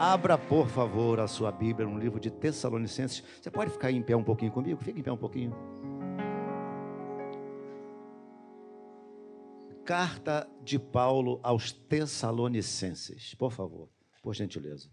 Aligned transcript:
Abra, 0.00 0.38
por 0.38 0.68
favor, 0.68 1.18
a 1.18 1.26
sua 1.26 1.50
Bíblia 1.50 1.84
no 1.84 1.98
livro 1.98 2.20
de 2.20 2.30
Tessalonicenses. 2.30 3.20
Você 3.42 3.50
pode 3.50 3.72
ficar 3.72 3.90
em 3.90 4.00
pé 4.00 4.14
um 4.14 4.22
pouquinho 4.22 4.52
comigo? 4.52 4.80
Fica 4.80 4.96
em 4.96 5.02
pé 5.02 5.10
um 5.10 5.16
pouquinho. 5.16 5.52
Carta 9.84 10.48
de 10.62 10.78
Paulo 10.78 11.40
aos 11.42 11.72
Tessalonicenses, 11.72 13.34
por 13.34 13.50
favor, 13.50 13.90
por 14.22 14.36
gentileza. 14.36 14.88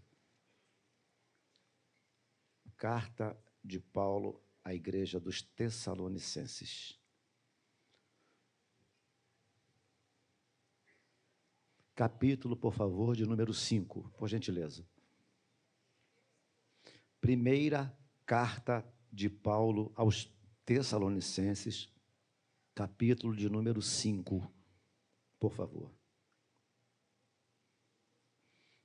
Carta 2.76 3.38
de 3.62 3.78
Paulo 3.78 4.42
à 4.64 4.74
igreja 4.74 5.20
dos 5.20 5.40
Tessalonicenses. 5.40 6.98
Capítulo, 11.94 12.56
por 12.56 12.74
favor, 12.74 13.14
de 13.14 13.24
número 13.24 13.54
5, 13.54 14.12
por 14.18 14.28
gentileza. 14.28 14.84
Primeira 17.26 17.92
carta 18.24 18.88
de 19.12 19.28
Paulo 19.28 19.90
aos 19.96 20.32
Tessalonicenses, 20.64 21.92
capítulo 22.72 23.34
de 23.34 23.48
número 23.48 23.82
5, 23.82 24.48
por 25.40 25.52
favor. 25.52 25.92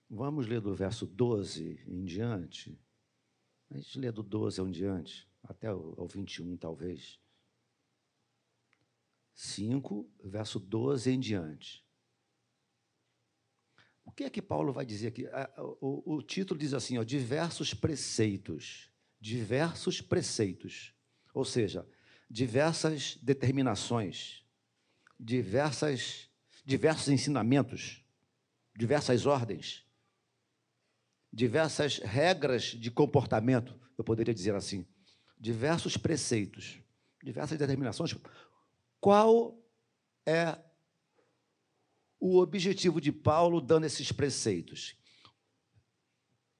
Vamos 0.09 0.47
ler 0.47 0.59
do 0.59 0.73
verso 0.73 1.05
12 1.05 1.83
em 1.85 2.03
diante. 2.03 2.81
A 3.69 3.77
gente 3.77 3.99
lê 3.99 4.11
do 4.11 4.23
12 4.23 4.59
em 4.59 4.71
diante, 4.71 5.29
até 5.43 5.71
o 5.71 6.07
21, 6.07 6.57
talvez. 6.57 7.21
5, 9.35 10.09
verso 10.23 10.59
12 10.59 11.11
em 11.11 11.19
diante. 11.19 11.85
O 14.11 14.13
que 14.13 14.25
é 14.25 14.29
que 14.29 14.41
Paulo 14.41 14.73
vai 14.73 14.85
dizer 14.85 15.07
aqui? 15.07 15.25
O, 15.79 16.15
o 16.15 16.21
título 16.21 16.59
diz 16.59 16.73
assim: 16.73 16.97
ó, 16.97 17.03
diversos 17.03 17.73
preceitos. 17.73 18.91
Diversos 19.21 20.01
preceitos. 20.01 20.93
Ou 21.34 21.45
seja, 21.45 21.87
diversas 22.29 23.17
determinações, 23.21 24.43
diversas, 25.17 26.29
diversos 26.65 27.07
ensinamentos, 27.07 28.04
diversas 28.76 29.26
ordens, 29.26 29.85
diversas 31.32 31.99
regras 31.99 32.63
de 32.63 32.91
comportamento, 32.91 33.79
eu 33.98 34.04
poderia 34.04 34.34
dizer 34.34 34.55
assim, 34.55 34.85
diversos 35.39 35.95
preceitos, 35.95 36.82
diversas 37.23 37.57
determinações. 37.57 38.13
Qual 38.99 39.57
é 40.26 40.57
o 42.21 42.37
objetivo 42.37 43.01
de 43.01 43.11
Paulo 43.11 43.59
dando 43.59 43.85
esses 43.85 44.11
preceitos. 44.11 44.95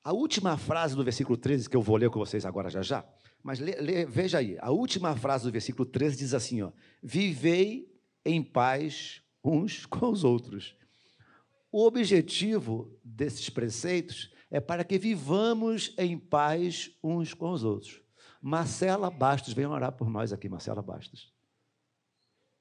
A 0.04 0.12
última 0.12 0.58
frase 0.58 0.96
do 0.96 1.04
versículo 1.04 1.38
13, 1.38 1.70
que 1.70 1.78
eu 1.78 1.84
vou 1.84 1.96
ler 1.98 2.10
com 2.10 2.18
vocês 2.18 2.48
agora 2.48 2.68
já 2.68 2.82
já, 2.82 3.08
mas 3.44 3.60
lê, 3.60 3.76
lê, 3.76 4.04
veja 4.04 4.40
aí, 4.40 4.58
a 4.60 4.72
última 4.72 5.16
frase 5.16 5.46
do 5.46 5.52
versículo 5.52 5.86
13 5.86 6.18
diz 6.18 6.34
assim: 6.34 6.64
ó, 6.64 6.72
Vivei 7.02 7.96
em 8.26 8.42
paz 8.42 9.22
uns 9.44 9.86
com 9.86 10.10
os 10.10 10.24
outros. 10.24 10.76
O 11.72 11.86
objetivo 11.86 13.00
desses 13.04 13.48
preceitos 13.48 14.34
é 14.50 14.60
para 14.60 14.84
que 14.84 14.98
vivamos 14.98 15.94
em 15.96 16.18
paz 16.18 16.92
uns 17.04 17.36
com 17.36 17.52
os 17.52 17.64
outros. 17.64 18.02
Marcela 18.42 19.12
Bastos, 19.12 19.54
vem 19.54 19.68
orar 19.68 19.92
por 19.92 20.10
nós 20.10 20.34
aqui, 20.34 20.50
Marcela 20.50 20.82
Bastos. 20.82 21.32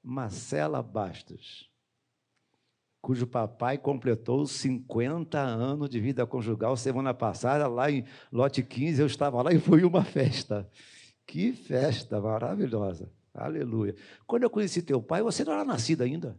Marcela 0.03 0.83
Bastos 0.83 1.70
cujo 3.01 3.25
papai 3.25 3.77
completou 3.77 4.45
50 4.45 5.39
anos 5.39 5.89
de 5.89 5.99
vida 5.99 6.25
conjugal 6.25 6.77
semana 6.77 7.13
passada, 7.13 7.67
lá 7.67 7.89
em 7.89 8.05
lote 8.31 8.61
15, 8.61 9.01
eu 9.01 9.07
estava 9.07 9.41
lá 9.41 9.51
e 9.51 9.59
foi 9.59 9.83
uma 9.83 10.03
festa. 10.05 10.69
Que 11.25 11.51
festa 11.51 12.21
maravilhosa. 12.21 13.11
Aleluia. 13.33 13.95
Quando 14.27 14.43
eu 14.43 14.49
conheci 14.49 14.81
teu 14.81 15.01
pai, 15.01 15.23
você 15.23 15.43
não 15.43 15.53
era 15.53 15.65
nascido 15.65 16.03
ainda. 16.03 16.37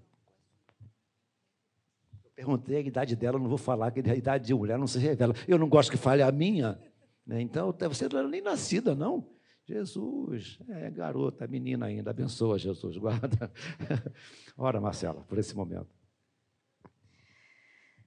Eu 2.25 2.31
perguntei 2.35 2.77
a 2.77 2.81
idade 2.81 3.17
dela, 3.17 3.39
não 3.39 3.49
vou 3.49 3.59
falar, 3.59 3.91
que 3.91 4.09
a 4.09 4.15
idade 4.15 4.47
de 4.47 4.55
mulher 4.55 4.79
não 4.79 4.87
se 4.87 4.99
revela. 4.99 5.35
Eu 5.49 5.59
não 5.59 5.69
gosto 5.69 5.91
que 5.91 5.97
fale 5.97 6.23
a 6.23 6.31
minha. 6.31 6.79
Né? 7.27 7.41
Então, 7.41 7.75
você 7.89 8.09
não 8.09 8.19
era 8.21 8.29
nem 8.29 8.43
nascida, 8.43 8.95
não. 8.95 9.27
Jesus, 9.65 10.59
é 10.69 10.91
garota, 10.91 11.47
menina 11.47 11.87
ainda, 11.87 12.11
abençoa 12.11 12.59
Jesus, 12.59 12.97
guarda. 12.97 13.51
Ora, 14.59 14.81
Marcela, 14.81 15.23
por 15.23 15.39
esse 15.39 15.57
momento. 15.57 16.02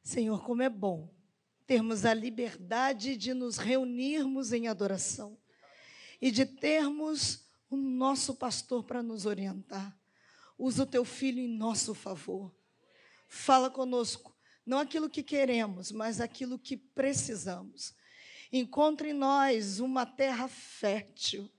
Senhor, 0.06 0.44
como 0.44 0.62
é 0.62 0.70
bom 0.70 1.12
termos 1.66 2.06
a 2.06 2.14
liberdade 2.14 3.18
de 3.18 3.34
nos 3.34 3.58
reunirmos 3.58 4.54
em 4.54 4.68
adoração 4.68 5.36
e 6.22 6.30
de 6.30 6.46
termos 6.46 7.48
o 7.72 7.76
nosso 7.76 8.36
pastor 8.36 8.84
para 8.84 9.02
nos 9.02 9.26
orientar. 9.26 10.00
Usa 10.60 10.84
o 10.84 10.86
teu 10.86 11.04
filho 11.04 11.40
em 11.40 11.48
nosso 11.48 11.96
favor. 11.96 12.56
Fala 13.28 13.68
conosco, 13.68 14.38
não 14.64 14.78
aquilo 14.78 15.10
que 15.10 15.24
queremos, 15.24 15.92
mas 15.92 16.22
aquilo 16.22 16.60
que 16.60 16.78
precisamos. 16.78 17.96
Encontre 18.54 19.10
em 19.10 19.14
nós 19.14 19.80
uma 19.80 20.06
terra 20.06 20.48
fértil, 20.48 21.52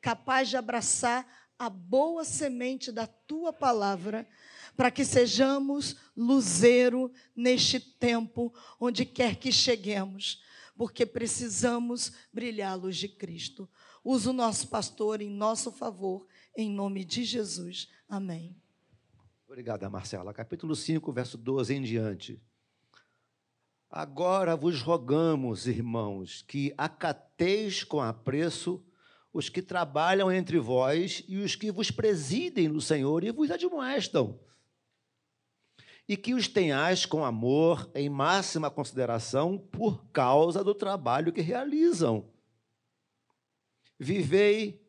capaz 0.00 0.48
de 0.48 0.56
abraçar 0.56 1.50
a 1.58 1.68
boa 1.68 2.24
semente 2.24 2.90
da 2.90 3.06
tua 3.06 3.52
palavra 3.52 4.26
para 4.76 4.90
que 4.90 5.04
sejamos 5.04 5.96
luzeiro 6.16 7.12
neste 7.34 7.80
tempo, 7.80 8.52
onde 8.78 9.04
quer 9.04 9.36
que 9.36 9.52
cheguemos, 9.52 10.42
porque 10.76 11.04
precisamos 11.04 12.12
brilhar 12.32 12.72
a 12.72 12.76
luz 12.76 12.96
de 12.96 13.08
Cristo. 13.08 13.68
Usa 14.02 14.30
o 14.30 14.34
nosso 14.34 14.68
pastor 14.68 15.20
em 15.20 15.28
nosso 15.28 15.70
favor, 15.70 16.26
em 16.56 16.70
nome 16.70 17.04
de 17.04 17.24
Jesus. 17.24 17.88
Amém. 18.08 18.56
Obrigada, 19.46 19.90
Marcela. 19.90 20.32
Capítulo 20.32 20.74
5, 20.74 21.12
verso 21.12 21.36
12 21.36 21.74
em 21.74 21.82
diante. 21.82 22.40
Agora 23.90 24.54
vos 24.56 24.80
rogamos, 24.80 25.66
irmãos, 25.66 26.42
que 26.46 26.72
acateis 26.78 27.82
com 27.82 28.00
apreço 28.00 28.82
os 29.32 29.48
que 29.48 29.60
trabalham 29.60 30.30
entre 30.30 30.58
vós 30.58 31.24
e 31.26 31.38
os 31.38 31.56
que 31.56 31.70
vos 31.72 31.90
presidem 31.90 32.68
no 32.68 32.80
Senhor 32.80 33.24
e 33.24 33.32
vos 33.32 33.50
admoestam 33.50 34.38
e 36.10 36.16
que 36.16 36.34
os 36.34 36.48
tenhais 36.48 37.06
com 37.06 37.24
amor 37.24 37.88
em 37.94 38.08
máxima 38.08 38.68
consideração 38.68 39.56
por 39.56 40.04
causa 40.06 40.64
do 40.64 40.74
trabalho 40.74 41.32
que 41.32 41.40
realizam. 41.40 42.28
Vivei 43.96 44.84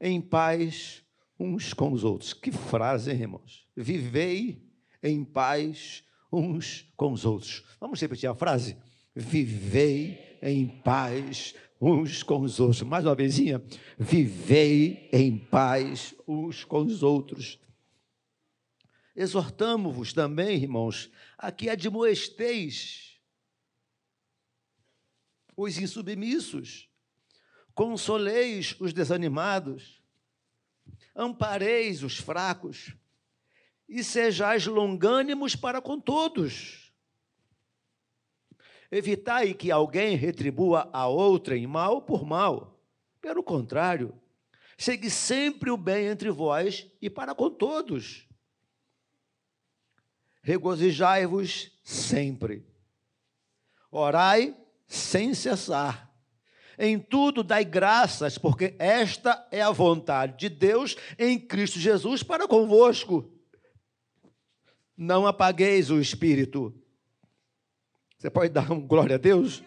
em 0.00 0.20
paz 0.20 1.02
uns 1.40 1.74
com 1.74 1.90
os 1.90 2.04
outros. 2.04 2.32
Que 2.32 2.52
frase, 2.52 3.10
hein, 3.10 3.20
irmãos? 3.20 3.66
Vivei 3.76 4.64
em 5.02 5.24
paz 5.24 6.04
uns 6.32 6.88
com 6.96 7.10
os 7.10 7.24
outros. 7.24 7.64
Vamos 7.80 8.00
repetir 8.00 8.30
a 8.30 8.34
frase? 8.36 8.76
Vivei 9.12 10.38
em 10.40 10.68
paz 10.68 11.52
uns 11.80 12.22
com 12.22 12.42
os 12.42 12.60
outros. 12.60 12.82
Mais 12.82 13.04
uma 13.04 13.16
vezinha. 13.16 13.60
Vivei 13.98 15.08
em 15.12 15.36
paz 15.36 16.14
uns 16.28 16.62
com 16.62 16.82
os 16.82 17.02
outros. 17.02 17.58
Exortamo-vos 19.14 20.12
também, 20.12 20.56
irmãos, 20.56 21.10
a 21.36 21.50
que 21.50 21.68
admoesteis 21.68 23.20
os 25.56 25.78
insubmissos, 25.78 26.88
consoleis 27.74 28.76
os 28.80 28.92
desanimados, 28.92 30.00
ampareis 31.14 32.02
os 32.02 32.16
fracos 32.16 32.94
e 33.88 34.04
sejais 34.04 34.66
longânimos 34.66 35.56
para 35.56 35.82
com 35.82 36.00
todos. 36.00 36.92
Evitai 38.90 39.54
que 39.54 39.70
alguém 39.70 40.16
retribua 40.16 40.88
a 40.92 41.06
outrem 41.06 41.66
mal 41.66 42.02
por 42.02 42.24
mal. 42.24 42.80
Pelo 43.20 43.42
contrário, 43.42 44.18
segue 44.78 45.10
sempre 45.10 45.70
o 45.70 45.76
bem 45.76 46.06
entre 46.06 46.30
vós 46.30 46.90
e 47.02 47.10
para 47.10 47.34
com 47.34 47.50
todos 47.50 48.29
regozijai-vos 50.42 51.70
sempre. 51.84 52.64
Orai 53.90 54.56
sem 54.86 55.34
cessar. 55.34 56.10
Em 56.78 56.98
tudo 56.98 57.42
dai 57.42 57.64
graças, 57.64 58.38
porque 58.38 58.74
esta 58.78 59.46
é 59.50 59.60
a 59.60 59.70
vontade 59.70 60.38
de 60.38 60.48
Deus 60.48 60.96
em 61.18 61.38
Cristo 61.38 61.78
Jesus 61.78 62.22
para 62.22 62.48
convosco. 62.48 63.30
Não 64.96 65.26
apagueis 65.26 65.90
o 65.90 66.00
espírito. 66.00 66.74
Você 68.18 68.30
pode 68.30 68.50
dar 68.50 68.70
um 68.72 68.80
glória 68.80 69.16
a 69.16 69.18
Deus? 69.18 69.62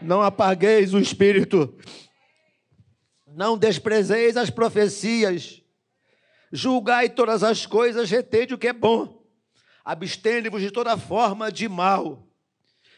Não 0.00 0.20
apagueis 0.20 0.92
o 0.92 0.98
espírito. 0.98 1.74
Não 3.26 3.56
desprezeis 3.56 4.36
as 4.36 4.50
profecias. 4.50 5.62
Julgai 6.52 7.08
todas 7.08 7.42
as 7.42 7.64
coisas, 7.64 8.10
retende 8.10 8.54
o 8.54 8.58
que 8.58 8.68
é 8.68 8.72
bom 8.72 9.23
abstende-vos 9.84 10.62
de 10.62 10.70
toda 10.70 10.96
forma 10.96 11.52
de 11.52 11.68
mal. 11.68 12.26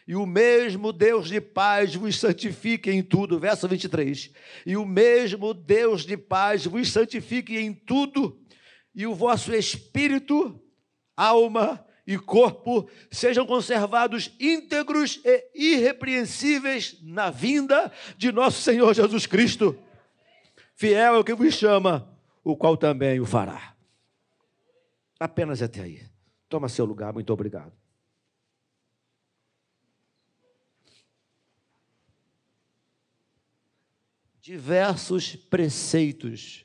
E 0.07 0.15
o 0.15 0.25
mesmo 0.25 0.93
Deus 0.93 1.29
de 1.29 1.41
paz 1.41 1.97
vos 1.97 2.19
santifique 2.19 2.91
em 2.91 3.03
tudo. 3.03 3.41
Verso 3.41 3.67
23. 3.67 4.31
E 4.65 4.77
o 4.77 4.87
mesmo 4.87 5.53
Deus 5.53 6.07
de 6.07 6.17
paz 6.17 6.65
vos 6.65 6.93
santifique 6.93 7.57
em 7.57 7.75
tudo, 7.75 8.41
e 8.95 9.07
o 9.07 9.15
vosso 9.15 9.53
espírito, 9.53 10.63
alma 11.17 11.85
e 12.07 12.17
corpo 12.17 12.89
sejam 13.11 13.45
conservados 13.45 14.33
íntegros 14.39 15.21
e 15.25 15.75
irrepreensíveis 15.75 16.97
na 17.03 17.31
vinda 17.31 17.93
de 18.17 18.31
nosso 18.31 18.63
Senhor 18.63 18.95
Jesus 18.95 19.27
Cristo. 19.27 19.77
Fiel 20.77 21.17
é 21.17 21.19
o 21.19 21.25
que 21.25 21.35
vos 21.35 21.53
chama, 21.55 22.09
o 22.45 22.57
qual 22.57 22.77
também 22.77 23.19
o 23.19 23.27
fará. 23.27 23.75
Apenas 25.19 25.61
até 25.61 25.81
aí. 25.81 26.16
Toma 26.49 26.69
seu 26.69 26.85
lugar, 26.85 27.13
muito 27.13 27.33
obrigado. 27.33 27.73
Diversos 34.41 35.35
preceitos, 35.35 36.65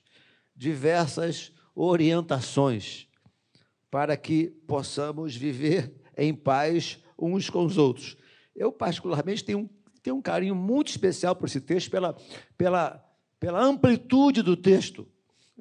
diversas 0.55 1.51
orientações 1.73 3.07
para 3.89 4.15
que 4.15 4.47
possamos 4.65 5.35
viver 5.35 5.93
em 6.17 6.33
paz 6.33 7.03
uns 7.17 7.49
com 7.49 7.65
os 7.65 7.77
outros. 7.77 8.15
Eu, 8.55 8.71
particularmente, 8.71 9.43
tenho 9.43 9.59
um, 9.59 9.69
tenho 10.01 10.15
um 10.15 10.21
carinho 10.21 10.55
muito 10.55 10.89
especial 10.89 11.35
por 11.35 11.47
esse 11.47 11.59
texto, 11.59 11.91
pela, 11.91 12.15
pela, 12.57 13.03
pela 13.39 13.61
amplitude 13.61 14.41
do 14.41 14.55
texto. 14.55 15.10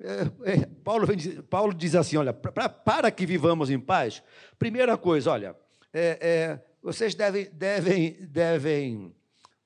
É, 0.03 0.53
é, 0.53 0.67
Paulo, 0.83 1.07
Paulo, 1.51 1.75
diz 1.75 1.95
assim: 1.95 2.17
olha, 2.17 2.33
pra, 2.33 2.69
para 2.69 3.11
que 3.11 3.27
vivamos 3.27 3.69
em 3.69 3.79
paz, 3.79 4.23
primeira 4.59 4.97
coisa, 4.97 5.31
olha, 5.31 5.55
é, 5.93 6.19
é 6.21 6.65
vocês 6.83 7.15
devem, 7.15 7.51
devem, 7.53 8.27
devem 8.27 9.15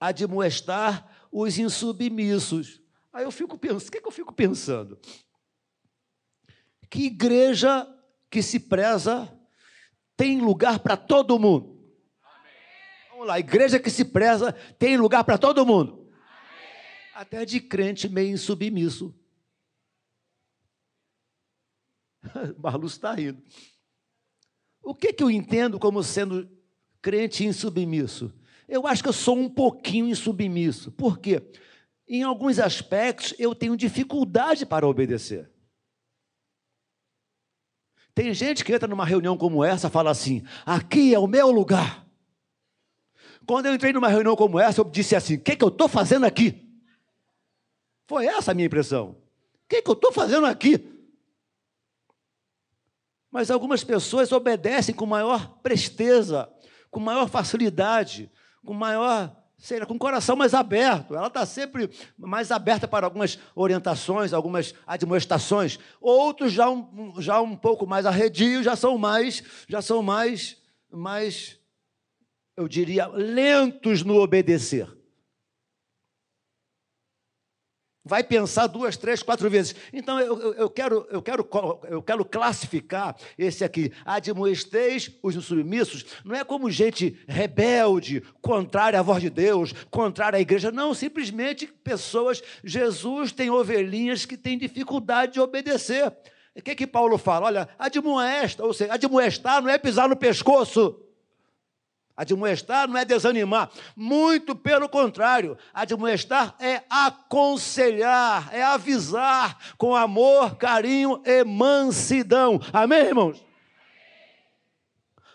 admoestar 0.01 1.09
os 1.31 1.57
insubmissos. 1.59 2.81
Aí 3.13 3.23
eu 3.23 3.31
fico 3.31 3.57
pensando, 3.57 3.89
o 3.89 3.93
que, 3.93 4.01
que 4.01 4.09
eu 4.09 4.13
fico 4.13 4.33
pensando? 4.33 4.99
Que 6.91 7.07
igreja 7.07 7.87
que 8.29 8.43
se 8.43 8.59
preza 8.59 9.33
tem 10.17 10.41
lugar 10.41 10.81
para 10.81 10.97
todo 10.97 11.39
mundo. 11.39 11.81
Amém. 12.23 12.53
Vamos 13.13 13.27
lá, 13.29 13.39
igreja 13.39 13.79
que 13.79 13.91
se 13.91 14.05
preza 14.05 14.53
tem 14.79 14.97
lugar 14.97 15.23
para 15.23 15.39
todo 15.39 15.65
mundo. 15.65 16.11
Amém. 16.11 17.13
Até 17.15 17.45
de 17.45 17.61
crente 17.61 18.09
meio 18.09 18.33
insubmisso. 18.33 19.15
Marluz 22.59 22.93
está 22.93 23.13
rindo. 23.13 23.43
O 24.83 24.95
que, 24.95 25.13
que 25.13 25.23
eu 25.23 25.31
entendo 25.31 25.79
como 25.79 26.03
sendo 26.03 26.49
crente 27.01 27.45
insubmisso? 27.45 28.33
Eu 28.69 28.87
acho 28.87 29.03
que 29.03 29.09
eu 29.09 29.15
sou 29.15 29.37
um 29.37 29.49
pouquinho 29.49 30.07
insubmisso. 30.07 30.91
Por 30.93 31.19
quê? 31.19 31.43
Em 32.07 32.23
alguns 32.23 32.59
aspectos 32.59 33.35
eu 33.39 33.55
tenho 33.55 33.77
dificuldade 33.77 34.67
para 34.67 34.87
obedecer. 34.87 35.51
Tem 38.15 38.33
gente 38.33 38.65
que 38.65 38.73
entra 38.73 38.87
numa 38.87 39.05
reunião 39.05 39.37
como 39.37 39.65
essa 39.65 39.89
e 39.89 39.91
fala 39.91 40.11
assim: 40.11 40.45
aqui 40.65 41.15
é 41.15 41.19
o 41.19 41.27
meu 41.27 41.51
lugar. 41.51 42.07
Quando 43.47 43.67
eu 43.67 43.75
entrei 43.75 43.93
numa 43.93 44.09
reunião 44.09 44.37
como 44.37 44.59
essa, 44.59 44.81
eu 44.81 44.85
disse 44.85 45.17
assim: 45.17 45.35
o 45.35 45.41
que, 45.41 45.57
que 45.57 45.65
eu 45.65 45.69
estou 45.69 45.89
fazendo 45.89 46.25
aqui? 46.25 46.63
Foi 48.07 48.27
essa 48.27 48.53
a 48.53 48.55
minha 48.55 48.67
impressão. 48.67 49.11
O 49.11 49.69
que, 49.69 49.83
que 49.83 49.91
eu 49.91 49.95
estou 49.95 50.13
fazendo 50.13 50.47
aqui? 50.47 50.94
Mas 53.35 53.51
algumas 53.51 53.83
pessoas 53.83 54.31
obedecem 54.31 54.95
com 54.95 55.05
maior 55.05 55.59
presteza, 55.61 56.49
com 56.89 57.01
maior 57.01 57.29
facilidade, 57.29 58.31
com 58.65 58.73
maior 58.73 59.35
seja 59.59 59.85
com 59.85 59.95
o 59.95 59.99
coração 59.99 60.37
mais 60.37 60.55
aberto. 60.55 61.17
Ela 61.17 61.27
está 61.27 61.45
sempre 61.45 61.91
mais 62.17 62.53
aberta 62.53 62.87
para 62.87 63.09
algumas 63.09 63.37
orientações, 63.57 64.33
algumas 64.33 64.73
admoestações. 64.87 65.81
Outros 66.01 66.53
já 66.53 66.71
um, 66.71 67.21
já 67.21 67.41
um 67.41 67.57
pouco 67.57 67.89
mais 67.89 68.07
arredios, 68.07 68.65
já 68.65 68.77
são 68.77 68.97
mais, 68.97 69.43
já 69.67 69.83
são 69.83 70.01
mais, 70.01 70.57
mais, 70.89 71.59
eu 72.57 72.69
diria, 72.69 73.09
lentos 73.09 74.05
no 74.05 74.23
obedecer 74.23 74.87
vai 78.05 78.23
pensar 78.23 78.67
duas, 78.67 78.97
três, 78.97 79.23
quatro 79.23 79.49
vezes. 79.49 79.75
Então 79.93 80.21
eu, 80.21 80.55
eu, 80.55 80.71
quero, 80.71 81.07
eu, 81.11 81.23
quero, 81.23 81.49
eu 81.89 82.03
quero 82.03 82.25
classificar 82.25 83.17
esse 83.39 83.65
aqui. 83.65 83.93
Admoesteis 84.05 85.11
os 85.23 85.43
submissos, 85.45 86.05
não 86.25 86.35
é 86.35 86.45
como 86.45 86.71
gente 86.71 87.17
rebelde, 87.27 88.23
contrária 88.43 88.99
à 88.99 89.03
voz 89.03 89.23
de 89.23 89.31
Deus, 89.31 89.73
contrária 89.91 90.37
à 90.37 90.41
igreja. 90.41 90.71
Não, 90.71 90.93
simplesmente 90.93 91.67
pessoas. 91.67 92.43
Jesus 92.63 93.33
tem 93.33 93.51
ovelhinhas 93.51 94.27
que 94.27 94.37
têm 94.37 94.59
dificuldade 94.59 95.35
de 95.35 95.41
obedecer. 95.41 96.13
O 96.57 96.63
que, 96.63 96.75
que 96.75 96.87
Paulo 96.87 97.19
fala? 97.19 97.47
Olha, 97.47 97.69
admoesta, 97.79 98.65
ou 98.65 98.73
seja, 98.73 98.93
admoestar 98.95 99.61
não 99.61 99.71
é 99.71 99.79
pisar 99.79 100.09
no 100.09 100.17
pescoço. 100.17 101.04
Admoestar 102.17 102.87
não 102.87 102.97
é 102.97 103.05
desanimar, 103.05 103.71
muito 103.97 104.55
pelo 104.55 104.89
contrário, 104.89 105.59
admoestar 105.73 106.55
é 106.61 106.83
aconselhar, 106.89 108.55
é 108.55 108.63
avisar 108.63 109.59
com 109.77 109.97
amor, 109.97 110.55
carinho 110.55 111.21
e 111.25 111.43
mansidão. 111.43 112.61
Amém, 112.73 113.01
irmãos? 113.01 113.45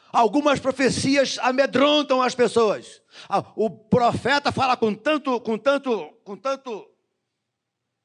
Algumas 0.10 0.60
profecias 0.60 1.38
amedrontam 1.40 2.22
as 2.22 2.34
pessoas. 2.34 3.02
Ah, 3.28 3.44
o 3.58 3.70
profeta 3.70 4.50
fala 4.50 4.78
com 4.78 4.96
tanto, 4.96 5.40
com 5.42 5.58
tanto, 5.58 6.14
com 6.24 6.38
tanto, 6.38 6.90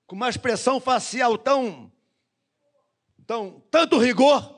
com 0.04 0.16
uma 0.16 0.28
expressão 0.28 0.80
facial 0.80 1.38
tão, 1.38 1.92
tão, 3.24 3.62
tanto 3.70 3.98
rigor. 3.98 4.52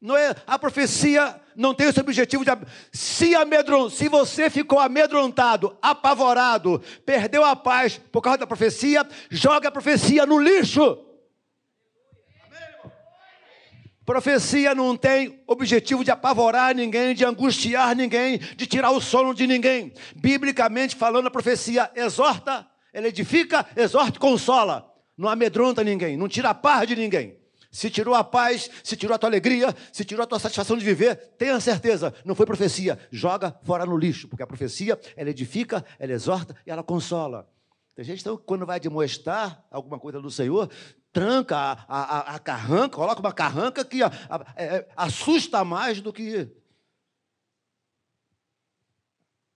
Não 0.00 0.16
é 0.16 0.34
a 0.46 0.58
profecia 0.58 1.40
não 1.58 1.74
tem 1.74 1.88
esse 1.88 1.98
objetivo 1.98 2.44
de 2.44 2.52
se 2.92 3.34
amedron, 3.34 3.90
se 3.90 4.08
você 4.08 4.48
ficou 4.48 4.78
amedrontado, 4.78 5.76
apavorado, 5.82 6.80
perdeu 7.04 7.44
a 7.44 7.56
paz 7.56 8.00
por 8.12 8.22
causa 8.22 8.38
da 8.38 8.46
profecia, 8.46 9.04
joga 9.28 9.66
a 9.66 9.72
profecia 9.72 10.24
no 10.24 10.38
lixo. 10.38 11.04
Profecia 14.06 14.72
não 14.72 14.96
tem 14.96 15.42
objetivo 15.48 16.04
de 16.04 16.12
apavorar 16.12 16.74
ninguém, 16.76 17.12
de 17.12 17.24
angustiar 17.24 17.94
ninguém, 17.96 18.38
de 18.38 18.64
tirar 18.64 18.92
o 18.92 19.00
sono 19.00 19.34
de 19.34 19.44
ninguém. 19.44 19.92
Biblicamente 20.14 20.94
falando, 20.94 21.26
a 21.26 21.30
profecia 21.30 21.90
exorta, 21.96 22.66
ela 22.92 23.08
edifica, 23.08 23.66
exorta 23.76 24.16
e 24.16 24.20
consola. 24.20 24.88
Não 25.16 25.28
amedronta 25.28 25.82
ninguém, 25.82 26.16
não 26.16 26.28
tira 26.28 26.50
a 26.50 26.54
paz 26.54 26.86
de 26.86 26.94
ninguém. 26.94 27.37
Se 27.70 27.90
tirou 27.90 28.14
a 28.14 28.24
paz, 28.24 28.70
se 28.82 28.96
tirou 28.96 29.14
a 29.14 29.18
tua 29.18 29.28
alegria, 29.28 29.74
se 29.92 30.04
tirou 30.04 30.22
a 30.22 30.26
tua 30.26 30.38
satisfação 30.38 30.76
de 30.76 30.84
viver, 30.84 31.16
tenha 31.36 31.60
certeza, 31.60 32.14
não 32.24 32.34
foi 32.34 32.46
profecia. 32.46 32.98
Joga 33.10 33.58
fora 33.62 33.84
no 33.84 33.96
lixo, 33.96 34.26
porque 34.26 34.42
a 34.42 34.46
profecia, 34.46 34.98
ela 35.16 35.30
edifica, 35.30 35.84
ela 35.98 36.12
exorta 36.12 36.56
e 36.66 36.70
ela 36.70 36.82
consola. 36.82 37.48
Tem 37.94 38.04
gente 38.04 38.20
então, 38.20 38.36
quando 38.36 38.64
vai 38.64 38.80
demonstrar 38.80 39.66
alguma 39.70 39.98
coisa 39.98 40.20
do 40.20 40.30
Senhor, 40.30 40.70
tranca 41.12 41.56
a, 41.56 41.76
a, 41.88 42.34
a 42.36 42.38
carranca, 42.38 42.96
coloca 42.96 43.20
uma 43.20 43.32
carranca 43.32 43.84
que 43.84 44.02
a, 44.02 44.10
é, 44.56 44.64
é, 44.64 44.88
assusta 44.96 45.64
mais 45.64 46.00
do 46.00 46.12
que. 46.12 46.48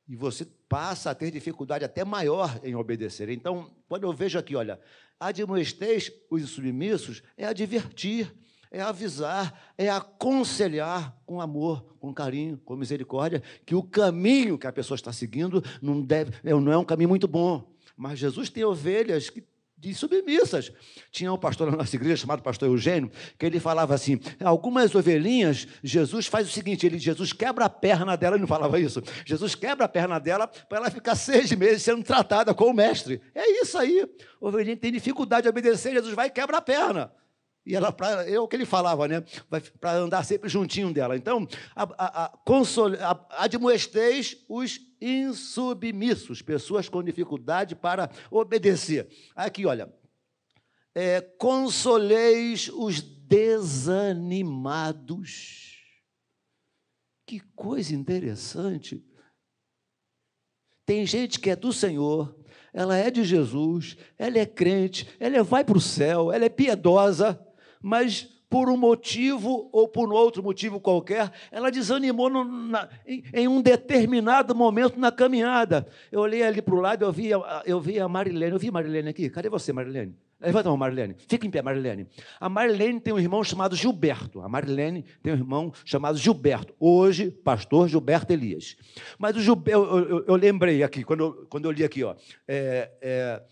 E 0.08 0.16
você 0.16 0.44
passa 0.72 1.10
a 1.10 1.14
ter 1.14 1.30
dificuldade 1.30 1.84
até 1.84 2.02
maior 2.02 2.58
em 2.64 2.74
obedecer. 2.74 3.28
Então, 3.28 3.70
quando 3.86 4.04
eu 4.04 4.12
vejo 4.14 4.38
aqui, 4.38 4.56
olha, 4.56 4.80
admoesteis 5.20 6.10
os 6.30 6.48
submissos, 6.48 7.22
é 7.36 7.44
advertir, 7.44 8.34
é 8.70 8.80
avisar, 8.80 9.74
é 9.76 9.90
aconselhar 9.90 11.14
com 11.26 11.42
amor, 11.42 11.84
com 12.00 12.14
carinho, 12.14 12.56
com 12.64 12.74
misericórdia, 12.74 13.42
que 13.66 13.74
o 13.74 13.82
caminho 13.82 14.56
que 14.56 14.66
a 14.66 14.72
pessoa 14.72 14.96
está 14.96 15.12
seguindo 15.12 15.62
não, 15.82 16.00
deve, 16.00 16.32
não 16.42 16.72
é 16.72 16.78
um 16.78 16.86
caminho 16.86 17.10
muito 17.10 17.28
bom. 17.28 17.70
Mas 17.94 18.18
Jesus 18.18 18.48
tem 18.48 18.64
ovelhas 18.64 19.28
que 19.28 19.44
de 19.82 19.92
submissas. 19.92 20.70
Tinha 21.10 21.32
um 21.32 21.36
pastor 21.36 21.68
na 21.68 21.76
nossa 21.76 21.96
igreja 21.96 22.18
chamado 22.18 22.40
pastor 22.40 22.68
Eugênio, 22.68 23.10
que 23.36 23.44
ele 23.44 23.58
falava 23.58 23.92
assim: 23.92 24.20
algumas 24.42 24.94
ovelhinhas, 24.94 25.66
Jesus 25.82 26.28
faz 26.28 26.46
o 26.48 26.52
seguinte: 26.52 26.86
ele, 26.86 27.00
Jesus 27.00 27.32
quebra 27.32 27.64
a 27.64 27.68
perna 27.68 28.16
dela, 28.16 28.36
ele 28.36 28.42
não 28.42 28.48
falava 28.48 28.78
isso. 28.78 29.02
Jesus 29.26 29.56
quebra 29.56 29.86
a 29.86 29.88
perna 29.88 30.20
dela 30.20 30.46
para 30.46 30.78
ela 30.78 30.90
ficar 30.90 31.16
seis 31.16 31.50
meses 31.50 31.82
sendo 31.82 32.04
tratada 32.04 32.54
com 32.54 32.66
o 32.66 32.72
mestre. 32.72 33.20
É 33.34 33.60
isso 33.60 33.76
aí. 33.76 34.08
Ovelhinha 34.40 34.76
tem 34.76 34.92
dificuldade 34.92 35.42
de 35.42 35.48
obedecer, 35.48 35.92
Jesus 35.92 36.14
vai 36.14 36.28
e 36.28 36.30
quebra 36.30 36.58
a 36.58 36.62
perna. 36.62 37.12
E 37.64 37.76
ela, 37.76 37.92
pra, 37.92 38.28
é 38.28 38.40
o 38.40 38.48
que 38.48 38.56
ele 38.56 38.66
falava, 38.66 39.06
né? 39.06 39.22
Para 39.80 39.92
andar 39.92 40.24
sempre 40.24 40.48
juntinho 40.48 40.92
dela. 40.92 41.16
Então, 41.16 41.46
a, 41.76 41.82
a, 41.82 42.24
a, 42.24 42.28
console, 42.28 42.96
a, 42.96 43.24
admoesteis 43.30 44.36
os 44.48 44.80
insubmissos, 45.00 46.42
pessoas 46.42 46.88
com 46.88 47.02
dificuldade 47.02 47.76
para 47.76 48.10
obedecer. 48.30 49.08
Aqui, 49.34 49.64
olha. 49.64 49.92
É, 50.94 51.20
consoleis 51.20 52.68
os 52.68 53.00
desanimados. 53.00 54.42
Que 57.24 57.40
coisa 57.54 57.94
interessante. 57.94 59.02
Tem 60.84 61.06
gente 61.06 61.38
que 61.38 61.48
é 61.48 61.56
do 61.56 61.72
Senhor, 61.72 62.36
ela 62.72 62.96
é 62.96 63.10
de 63.10 63.22
Jesus, 63.24 63.96
ela 64.18 64.38
é 64.38 64.44
crente, 64.44 65.08
ela 65.20 65.42
vai 65.42 65.64
para 65.64 65.78
o 65.78 65.80
céu, 65.80 66.32
ela 66.32 66.44
é 66.44 66.48
piedosa, 66.48 67.40
mas 67.82 68.28
por 68.52 68.68
um 68.68 68.76
motivo 68.76 69.70
ou 69.72 69.88
por 69.88 70.12
outro 70.12 70.42
motivo 70.42 70.78
qualquer, 70.78 71.32
ela 71.50 71.70
desanimou 71.70 72.28
no, 72.28 72.44
na, 72.44 72.86
em, 73.06 73.24
em, 73.32 73.48
um 73.48 73.62
determinado 73.62 74.54
momento 74.54 75.00
na 75.00 75.10
caminhada. 75.10 75.86
Eu 76.10 76.20
olhei 76.20 76.42
ali 76.42 76.60
para 76.60 76.74
o 76.74 76.80
lado, 76.80 77.02
eu 77.02 77.10
vi, 77.10 77.30
eu 77.64 77.80
vi 77.80 77.98
a 77.98 78.06
Marilene. 78.06 78.52
Eu 78.52 78.58
vi 78.58 78.68
a 78.68 78.72
Marilene 78.72 79.08
aqui. 79.08 79.30
Cadê 79.30 79.48
você, 79.48 79.72
Marilene? 79.72 80.14
Levanta 80.38 80.68
a 80.68 80.70
mão, 80.70 80.76
Marilene. 80.76 81.16
Fica 81.28 81.46
em 81.46 81.50
pé, 81.50 81.62
Marilene. 81.62 82.06
A 82.38 82.48
Marilene 82.48 83.00
tem 83.00 83.14
um 83.14 83.18
irmão 83.18 83.42
chamado 83.42 83.76
Gilberto. 83.76 84.42
A 84.42 84.48
Marilene 84.48 85.04
tem 85.22 85.32
um 85.32 85.36
irmão 85.36 85.72
chamado 85.84 86.18
Gilberto. 86.18 86.74
Hoje, 86.78 87.30
pastor 87.30 87.88
Gilberto 87.88 88.32
Elias. 88.32 88.76
Mas 89.18 89.36
o 89.36 89.40
Gilberto, 89.40 89.80
eu, 89.80 89.98
eu, 90.08 90.24
eu 90.26 90.34
lembrei 90.34 90.82
aqui, 90.82 91.04
quando 91.04 91.20
eu, 91.20 91.46
quando 91.48 91.66
eu 91.66 91.70
li 91.70 91.84
aqui, 91.84 92.02
ó. 92.02 92.16
É, 92.46 92.90
é, 93.00 93.42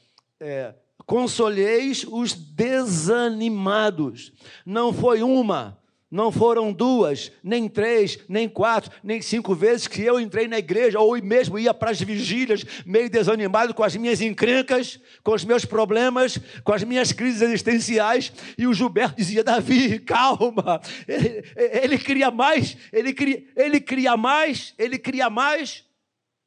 é, 0.40 0.74
consoleis 1.10 2.06
os 2.08 2.34
desanimados. 2.34 4.32
Não 4.64 4.92
foi 4.92 5.24
uma, 5.24 5.76
não 6.08 6.30
foram 6.30 6.72
duas, 6.72 7.32
nem 7.42 7.68
três, 7.68 8.20
nem 8.28 8.48
quatro, 8.48 8.92
nem 9.02 9.20
cinco 9.20 9.52
vezes 9.52 9.88
que 9.88 10.02
eu 10.02 10.20
entrei 10.20 10.46
na 10.46 10.60
igreja, 10.60 11.00
ou 11.00 11.20
mesmo 11.20 11.58
ia 11.58 11.74
para 11.74 11.90
as 11.90 12.00
vigílias, 12.00 12.64
meio 12.86 13.10
desanimado 13.10 13.74
com 13.74 13.82
as 13.82 13.96
minhas 13.96 14.20
encrencas, 14.20 15.00
com 15.24 15.34
os 15.34 15.44
meus 15.44 15.64
problemas, 15.64 16.38
com 16.62 16.72
as 16.72 16.84
minhas 16.84 17.10
crises 17.10 17.42
existenciais, 17.42 18.32
e 18.56 18.68
o 18.68 18.72
Gilberto 18.72 19.16
dizia: 19.16 19.42
Davi, 19.42 19.98
calma, 19.98 20.80
ele, 21.08 21.42
ele 21.56 21.98
cria 21.98 22.30
mais, 22.30 22.76
ele 22.92 23.12
cria, 23.12 23.44
ele 23.56 23.80
cria 23.80 24.16
mais, 24.16 24.74
ele 24.78 24.96
cria 24.96 25.28
mais 25.28 25.84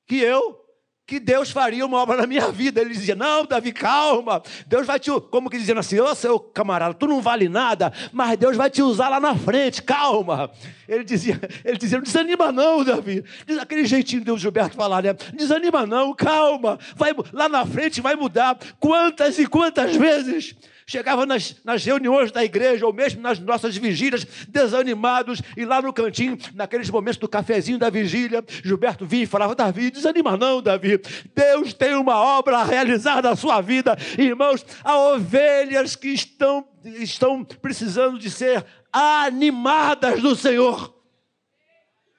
que 0.07 0.19
eu 0.19 0.62
que 1.05 1.19
Deus 1.19 1.51
faria 1.51 1.85
uma 1.85 1.97
obra 1.97 2.17
na 2.17 2.27
minha 2.27 2.49
vida. 2.49 2.79
Ele 2.79 2.91
dizia: 2.93 3.15
Não, 3.15 3.45
Davi, 3.45 3.71
calma. 3.71 4.41
Deus 4.65 4.87
vai 4.87 4.99
te. 4.99 5.11
Como 5.29 5.49
que 5.49 5.57
dizendo 5.57 5.79
assim: 5.79 5.99
Ô 5.99 6.05
oh, 6.05 6.15
seu 6.15 6.39
camarada, 6.39 6.93
tu 6.93 7.07
não 7.07 7.21
vale 7.21 7.49
nada, 7.49 7.91
mas 8.11 8.37
Deus 8.37 8.55
vai 8.55 8.69
te 8.69 8.81
usar 8.81 9.09
lá 9.09 9.19
na 9.19 9.35
frente, 9.35 9.81
calma. 9.81 10.49
Ele 10.87 11.03
dizia: 11.03 11.39
ele 11.63 11.77
dizia 11.77 11.97
Não 11.97 12.03
desanima, 12.03 12.51
não, 12.51 12.83
Davi. 12.83 13.23
Diz 13.45 13.57
aquele 13.57 13.85
jeitinho 13.85 14.23
de 14.23 14.37
Gilberto 14.37 14.75
falar, 14.75 15.03
né? 15.03 15.13
Desanima, 15.33 15.85
não, 15.85 16.13
calma. 16.13 16.79
Vai, 16.95 17.13
lá 17.31 17.49
na 17.49 17.65
frente 17.65 18.01
vai 18.01 18.15
mudar. 18.15 18.57
Quantas 18.79 19.37
e 19.37 19.45
quantas 19.45 19.95
vezes 19.95 20.55
chegava 20.85 21.25
nas, 21.25 21.55
nas 21.63 21.83
reuniões 21.83 22.31
da 22.31 22.43
igreja, 22.43 22.85
ou 22.85 22.93
mesmo 22.93 23.21
nas 23.21 23.39
nossas 23.39 23.75
vigílias, 23.75 24.25
desanimados, 24.47 25.41
e 25.55 25.65
lá 25.65 25.81
no 25.81 25.93
cantinho, 25.93 26.37
naqueles 26.53 26.89
momentos 26.89 27.17
do 27.17 27.27
cafezinho 27.27 27.77
da 27.77 27.89
vigília, 27.89 28.43
Gilberto 28.63 29.05
vinha 29.05 29.23
e 29.23 29.27
falava: 29.27 29.55
Davi, 29.55 29.91
desanima 29.91 30.37
não, 30.37 30.61
Davi. 30.61 31.01
Deus 31.35 31.73
tem 31.73 31.95
uma 31.95 32.17
obra 32.17 32.57
a 32.57 32.63
realizar 32.63 33.21
na 33.21 33.35
sua 33.35 33.61
vida, 33.61 33.97
irmãos. 34.17 34.65
Há 34.83 34.97
ovelhas 34.97 35.95
que 35.95 36.09
estão, 36.09 36.67
estão 36.83 37.43
precisando 37.43 38.19
de 38.19 38.29
ser 38.29 38.65
animadas 38.91 40.21
do 40.21 40.35
Senhor. 40.35 40.93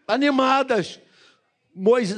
Animadas. 0.06 1.00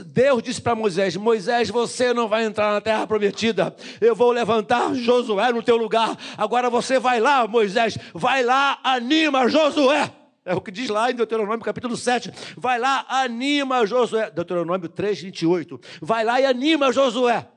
Deus 0.06 0.42
disse 0.42 0.60
para 0.60 0.74
Moisés: 0.74 1.16
Moisés, 1.16 1.70
você 1.70 2.12
não 2.12 2.28
vai 2.28 2.44
entrar 2.44 2.72
na 2.72 2.80
terra 2.80 3.06
prometida. 3.06 3.74
Eu 4.00 4.14
vou 4.14 4.30
levantar 4.30 4.94
Josué 4.94 5.50
no 5.52 5.62
teu 5.62 5.76
lugar. 5.76 6.16
Agora 6.36 6.68
você 6.68 6.98
vai 6.98 7.20
lá, 7.20 7.46
Moisés, 7.46 7.96
vai 8.12 8.42
lá, 8.42 8.78
anima 8.84 9.48
Josué. 9.48 10.12
É 10.44 10.54
o 10.54 10.60
que 10.60 10.70
diz 10.70 10.88
lá 10.88 11.10
em 11.10 11.14
Deuteronômio 11.14 11.64
capítulo 11.64 11.96
7. 11.96 12.30
Vai 12.56 12.78
lá, 12.78 13.04
anima 13.08 13.84
Josué. 13.84 14.30
Deuteronômio 14.30 14.88
3, 14.88 15.22
28. 15.22 15.80
Vai 16.00 16.22
lá 16.22 16.40
e 16.40 16.46
anima 16.46 16.92
Josué. 16.92 17.48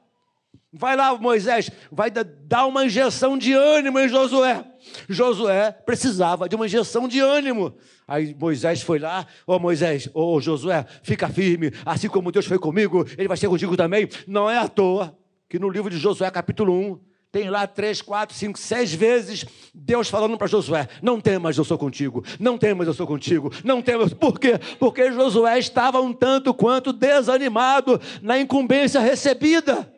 Vai 0.71 0.95
lá, 0.95 1.17
Moisés, 1.17 1.71
vai 1.91 2.11
dar 2.11 2.67
uma 2.67 2.85
injeção 2.85 3.35
de 3.35 3.53
ânimo 3.53 3.99
em 3.99 4.07
Josué. 4.07 4.63
Josué 5.07 5.71
precisava 5.71 6.47
de 6.47 6.55
uma 6.55 6.67
injeção 6.67 7.07
de 7.07 7.19
ânimo. 7.19 7.75
Aí 8.07 8.35
Moisés 8.39 8.81
foi 8.81 8.99
lá, 8.99 9.25
ô 9.47 9.55
oh, 9.55 9.59
Moisés, 9.59 10.07
ô 10.13 10.35
oh, 10.35 10.39
Josué, 10.39 10.85
fica 11.01 11.27
firme, 11.27 11.71
assim 11.83 12.07
como 12.07 12.31
Deus 12.31 12.45
foi 12.45 12.59
comigo, 12.59 13.03
ele 13.17 13.27
vai 13.27 13.35
ser 13.35 13.47
contigo 13.47 13.75
também. 13.75 14.07
Não 14.27 14.47
é 14.47 14.59
à 14.59 14.67
toa 14.67 15.17
que 15.47 15.57
no 15.57 15.69
livro 15.69 15.89
de 15.89 15.97
Josué, 15.97 16.29
capítulo 16.29 16.71
1, 16.71 16.99
tem 17.31 17.49
lá 17.49 17.65
três, 17.65 18.01
quatro, 18.01 18.35
cinco, 18.35 18.57
seis 18.57 18.93
vezes 18.93 19.45
Deus 19.73 20.07
falando 20.07 20.37
para 20.37 20.47
Josué: 20.47 20.87
Não 21.01 21.21
temas, 21.21 21.57
eu 21.57 21.63
sou 21.63 21.77
contigo. 21.77 22.23
Não 22.39 22.57
temas, 22.57 22.87
eu 22.87 22.93
sou 22.93 23.05
contigo. 23.05 23.51
Não 23.63 23.83
temas. 23.83 24.13
Por 24.13 24.39
quê? 24.39 24.59
Porque 24.79 25.11
Josué 25.11 25.59
estava 25.59 26.01
um 26.01 26.11
tanto 26.11 26.53
quanto 26.55 26.91
desanimado 26.91 28.01
na 28.21 28.39
incumbência 28.39 28.99
recebida. 28.99 29.91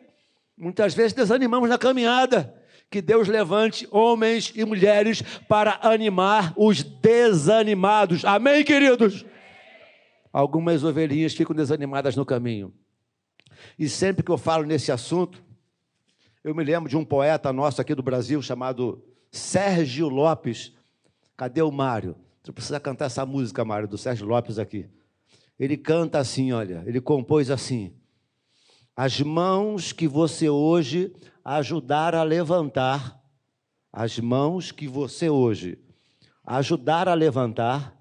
Muitas 0.62 0.94
vezes 0.94 1.12
desanimamos 1.12 1.68
na 1.68 1.76
caminhada 1.76 2.54
que 2.88 3.02
Deus 3.02 3.26
levante 3.26 3.84
homens 3.90 4.52
e 4.54 4.64
mulheres 4.64 5.20
para 5.48 5.80
animar 5.82 6.54
os 6.56 6.84
desanimados. 6.84 8.24
Amém, 8.24 8.62
queridos? 8.62 9.26
Algumas 10.32 10.84
ovelhinhas 10.84 11.34
ficam 11.34 11.56
desanimadas 11.56 12.14
no 12.14 12.24
caminho. 12.24 12.72
E 13.76 13.88
sempre 13.88 14.22
que 14.22 14.30
eu 14.30 14.38
falo 14.38 14.64
nesse 14.64 14.92
assunto, 14.92 15.42
eu 16.44 16.54
me 16.54 16.62
lembro 16.62 16.88
de 16.88 16.96
um 16.96 17.04
poeta 17.04 17.52
nosso 17.52 17.80
aqui 17.80 17.92
do 17.92 18.02
Brasil 18.02 18.40
chamado 18.40 19.04
Sérgio 19.32 20.08
Lopes. 20.08 20.72
Cadê 21.36 21.60
o 21.60 21.72
Mário? 21.72 22.14
Você 22.40 22.52
precisa 22.52 22.78
cantar 22.78 23.06
essa 23.06 23.26
música, 23.26 23.64
Mário, 23.64 23.88
do 23.88 23.98
Sérgio 23.98 24.28
Lopes 24.28 24.60
aqui. 24.60 24.88
Ele 25.58 25.76
canta 25.76 26.20
assim, 26.20 26.52
olha, 26.52 26.84
ele 26.86 27.00
compôs 27.00 27.50
assim: 27.50 27.92
As 28.96 29.20
mãos 29.20 29.92
que 29.92 30.06
você 30.06 30.48
hoje 30.48 31.12
ajudar 31.44 32.14
a 32.14 32.22
levantar 32.22 33.22
as 33.92 34.18
mãos 34.18 34.72
que 34.72 34.88
você 34.88 35.28
hoje 35.28 35.78
ajudar 36.44 37.08
a 37.08 37.14
levantar, 37.14 37.96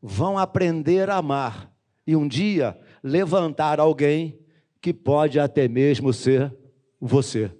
vão 0.00 0.38
aprender 0.38 1.10
a 1.10 1.16
amar 1.16 1.70
e 2.06 2.14
um 2.16 2.26
dia 2.26 2.78
levantar 3.02 3.80
alguém 3.80 4.38
que 4.80 4.92
pode 4.92 5.38
até 5.38 5.68
mesmo 5.68 6.12
ser 6.12 6.54
você. 7.00 7.50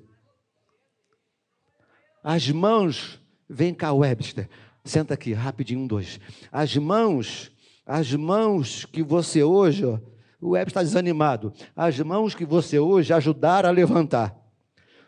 As 2.22 2.48
mãos, 2.48 3.20
vem 3.48 3.74
cá, 3.74 3.92
Webster, 3.92 4.48
senta 4.82 5.12
aqui, 5.14 5.32
rapidinho, 5.32 5.80
um, 5.80 5.86
dois. 5.86 6.18
As 6.50 6.74
mãos, 6.76 7.50
as 7.84 8.14
mãos 8.14 8.86
que 8.86 9.02
você 9.02 9.42
hoje, 9.42 9.84
ó, 9.84 9.98
o 10.44 10.50
Webster 10.50 10.82
está 10.82 10.82
desanimado, 10.82 11.54
as 11.74 11.98
mãos 12.00 12.34
que 12.34 12.44
você 12.44 12.78
hoje 12.78 13.14
ajudar 13.14 13.64
a 13.64 13.70
levantar, 13.70 14.36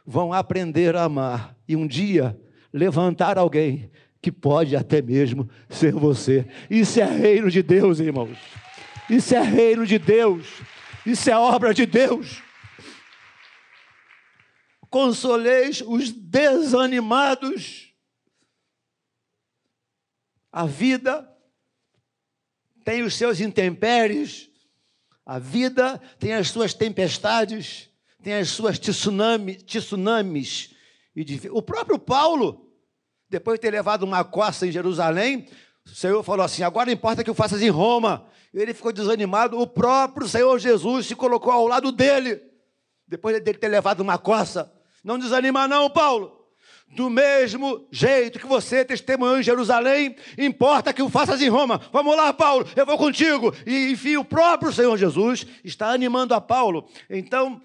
vão 0.03 0.33
aprender 0.33 0.97
a 0.97 1.03
amar 1.03 1.55
e 1.69 1.77
um 1.77 1.87
dia 1.87 2.41
levantar 2.73 3.37
alguém 3.37 3.91
que 4.23 4.33
pode 4.33 4.75
até 4.75 5.03
mesmo 5.03 5.47
ser 5.69 5.93
você. 5.93 6.47
Isso 6.71 6.99
é 7.01 7.05
reino 7.05 7.51
de 7.51 7.63
Deus, 7.63 8.01
irmãos. 8.01 8.39
Isso 9.11 9.35
é 9.35 9.43
reino 9.43 9.87
de 9.87 9.99
Deus. 9.99 10.47
Isso 11.05 11.29
é 11.29 11.37
obra 11.37 11.75
de 11.75 11.85
Deus. 11.85 12.43
Consoleis 14.89 15.83
os 15.83 16.11
desanimados. 16.13 17.93
A 20.51 20.65
vida 20.65 21.31
tem 22.83 23.03
os 23.03 23.15
seus 23.15 23.39
intempéries, 23.39 24.49
a 25.27 25.41
vida 25.41 26.01
tem 26.21 26.35
as 26.35 26.51
suas 26.51 26.73
tempestades, 26.73 27.91
tem 28.23 28.35
as 28.35 28.49
suas 28.51 28.79
tsunami, 28.79 29.57
tsunamis. 29.57 30.73
O 31.51 31.61
próprio 31.61 31.99
Paulo, 31.99 32.71
depois 33.29 33.59
de 33.59 33.63
ter 33.63 33.73
levado 33.73 34.05
uma 34.05 34.23
costa 34.23 34.69
em 34.69 34.71
Jerusalém, 34.71 35.49
o 35.85 35.91
Senhor 35.91 36.23
falou 36.23 36.45
assim: 36.45 36.63
agora 36.63 36.93
importa 36.93 37.25
que 37.25 37.31
o 37.31 37.35
faças 37.35 37.61
em 37.61 37.71
Roma. 37.71 38.29
Ele 38.55 38.73
ficou 38.73 38.93
desanimado. 38.93 39.59
O 39.59 39.67
próprio 39.67 40.29
Senhor 40.29 40.57
Jesus 40.59 41.07
se 41.07 41.17
colocou 41.17 41.53
ao 41.53 41.67
lado 41.67 41.91
dele, 41.91 42.41
depois 43.07 43.43
dele 43.43 43.59
ter 43.59 43.69
levado 43.69 44.01
uma 44.01 44.17
coça. 44.17 44.73
Não 45.03 45.19
desanima, 45.19 45.67
não, 45.67 45.91
Paulo. 45.91 46.36
Do 46.89 47.11
mesmo 47.11 47.87
jeito 47.91 48.39
que 48.39 48.47
você 48.47 48.85
testemunhou 48.85 49.39
em 49.39 49.43
Jerusalém, 49.43 50.17
importa 50.39 50.93
que 50.93 51.03
o 51.03 51.11
faças 51.11 51.43
em 51.43 51.49
Roma. 51.49 51.81
Vamos 51.93 52.17
lá, 52.17 52.33
Paulo, 52.33 52.67
eu 52.75 52.87
vou 52.87 52.97
contigo. 52.97 53.53
E 53.67 53.91
enfim, 53.91 54.17
o 54.17 54.25
próprio 54.25 54.73
Senhor 54.73 54.97
Jesus 54.97 55.47
está 55.63 55.91
animando 55.91 56.33
a 56.33 56.41
Paulo. 56.41 56.89
Então, 57.11 57.61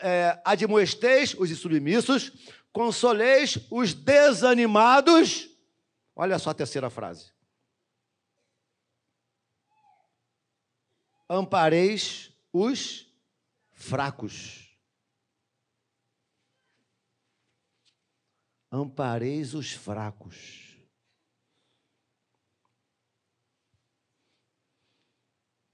é, 0.00 0.40
admoesteis 0.44 1.34
os 1.34 1.50
insubmissos, 1.50 2.32
consoleis 2.72 3.58
os 3.70 3.94
desanimados. 3.94 5.48
Olha 6.14 6.38
só 6.38 6.50
a 6.50 6.54
terceira 6.54 6.90
frase. 6.90 7.32
Ampareis 11.28 12.30
os 12.52 13.06
fracos. 13.72 14.61
Ampareis 18.74 19.52
os 19.52 19.72
fracos. 19.72 20.78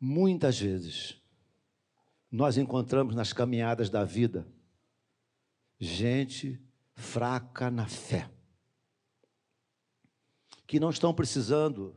Muitas 0.00 0.58
vezes 0.58 1.22
nós 2.28 2.58
encontramos 2.58 3.14
nas 3.14 3.32
caminhadas 3.32 3.88
da 3.88 4.04
vida 4.04 4.46
gente 5.78 6.60
fraca 6.94 7.70
na 7.70 7.86
fé, 7.86 8.28
que 10.66 10.80
não 10.80 10.90
estão 10.90 11.14
precisando 11.14 11.94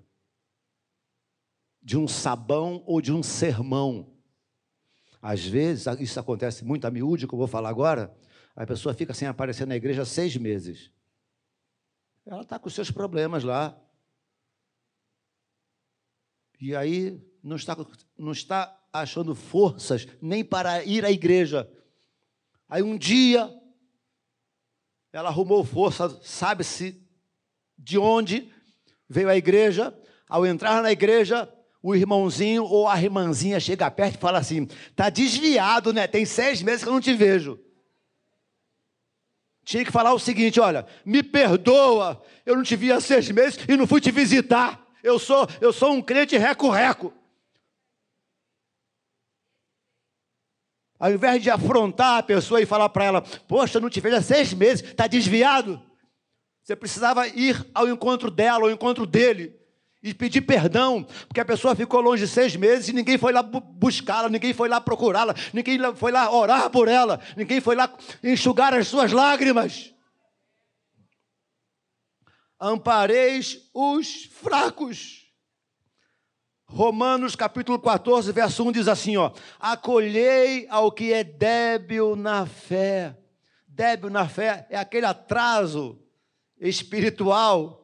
de 1.82 1.98
um 1.98 2.08
sabão 2.08 2.84
ou 2.86 3.02
de 3.02 3.12
um 3.12 3.24
sermão. 3.24 4.14
Às 5.20 5.44
vezes, 5.44 5.88
isso 6.00 6.20
acontece 6.20 6.64
muito 6.64 6.86
a 6.86 6.92
miúde, 6.92 7.28
que 7.28 7.34
eu 7.34 7.40
vou 7.40 7.48
falar 7.48 7.70
agora, 7.70 8.16
a 8.56 8.66
pessoa 8.66 8.94
fica 8.94 9.14
sem 9.14 9.28
aparecer 9.28 9.66
na 9.66 9.76
igreja 9.76 10.06
seis 10.06 10.36
meses. 10.36 10.92
Ela 12.26 12.42
está 12.42 12.60
com 12.60 12.70
seus 12.70 12.92
problemas 12.92 13.44
lá. 13.44 13.78
E 16.60 16.76
aí 16.76 17.20
não 17.44 17.56
está, 17.56 17.76
não 18.18 18.32
está 18.32 18.80
achando 18.94 19.34
forças 19.34 20.08
nem 20.22 20.44
para 20.44 20.84
ir 20.84 21.04
à 21.06 21.12
igreja. 21.12 21.70
Aí 22.70 22.84
um 22.84 22.98
dia 22.98 23.50
ela 25.12 25.30
arrumou 25.30 25.64
força, 25.66 26.10
sabe-se 26.24 27.02
de 27.78 27.98
onde 27.98 28.52
veio 29.10 29.30
à 29.30 29.36
igreja. 29.36 29.98
Ao 30.30 30.46
entrar 30.46 30.82
na 30.82 30.92
igreja, 30.92 31.52
o 31.84 31.96
irmãozinho 31.96 32.64
ou 32.64 32.88
a 32.88 33.02
irmãzinha 33.02 33.60
chega 33.60 33.90
perto 33.92 34.16
e 34.16 34.22
fala 34.22 34.40
assim: 34.40 34.68
tá 34.96 35.10
desviado, 35.10 35.92
né? 35.92 36.08
Tem 36.08 36.26
seis 36.26 36.62
meses 36.62 36.84
que 36.84 36.90
eu 36.90 36.94
não 36.94 37.02
te 37.02 37.14
vejo. 37.14 37.60
Tinha 39.64 39.86
que 39.86 39.92
falar 39.92 40.14
o 40.14 40.20
seguinte: 40.20 40.60
olha, 40.60 40.86
me 41.06 41.22
perdoa, 41.22 42.22
eu 42.46 42.56
não 42.56 42.64
te 42.64 42.76
vi 42.76 42.92
há 42.92 43.00
seis 43.00 43.30
meses 43.30 43.60
e 43.68 43.78
não 43.78 43.88
fui 43.88 44.02
te 44.02 44.12
visitar. 44.12 44.82
Eu 45.04 45.18
sou, 45.18 45.48
eu 45.60 45.72
sou 45.74 45.94
um 45.94 46.02
crente 46.02 46.38
reco-reco. 46.38 47.14
Ao 51.00 51.12
invés 51.12 51.42
de 51.42 51.50
afrontar 51.50 52.20
a 52.20 52.24
pessoa 52.24 52.62
e 52.62 52.66
falar 52.66 52.90
para 52.90 53.06
ela, 53.06 53.22
poxa, 53.48 53.80
não 53.80 53.90
te 53.90 54.00
vejo 54.00 54.18
há 54.18 54.22
seis 54.22 54.54
meses, 54.54 54.84
está 54.84 55.08
desviado. 55.08 55.82
Você 56.64 56.76
precisava 56.76 57.28
ir 57.28 57.68
ao 57.74 57.88
encontro 57.88 58.30
dela, 58.30 58.66
ao 58.66 58.72
encontro 58.72 59.08
dele, 59.08 59.60
e 60.04 60.14
pedir 60.14 60.42
perdão, 60.42 61.04
porque 61.28 61.40
a 61.40 61.46
pessoa 61.46 61.76
ficou 61.76 62.02
longe 62.02 62.28
seis 62.28 62.56
meses 62.56 62.90
e 62.90 62.94
ninguém 62.94 63.18
foi 63.18 63.32
lá 63.32 63.44
buscá-la, 63.44 64.30
ninguém 64.30 64.52
foi 64.52 64.68
lá 64.68 64.82
procurá-la, 64.82 65.36
ninguém 65.54 65.78
foi 65.96 66.12
lá 66.12 66.32
orar 66.32 66.70
por 66.72 66.88
ela, 66.88 67.20
ninguém 67.38 67.62
foi 67.62 67.76
lá 67.76 67.94
enxugar 68.24 68.74
as 68.74 68.88
suas 68.88 69.12
lágrimas. 69.12 69.94
Ampareis 72.60 73.70
os 73.74 74.26
fracos. 74.26 75.22
Romanos 76.66 77.36
capítulo 77.36 77.78
14, 77.78 78.32
verso 78.32 78.64
1 78.68 78.72
diz 78.72 78.88
assim, 78.88 79.18
ó: 79.18 79.32
"Acolhei 79.60 80.68
ao 80.70 80.92
que 80.92 81.12
é 81.12 81.24
débil 81.24 82.16
na 82.16 82.46
fé". 82.46 83.18
Débil 83.68 84.10
na 84.10 84.28
fé 84.28 84.68
é 84.70 84.78
aquele 84.78 85.06
atraso 85.06 86.02
espiritual. 86.60 87.81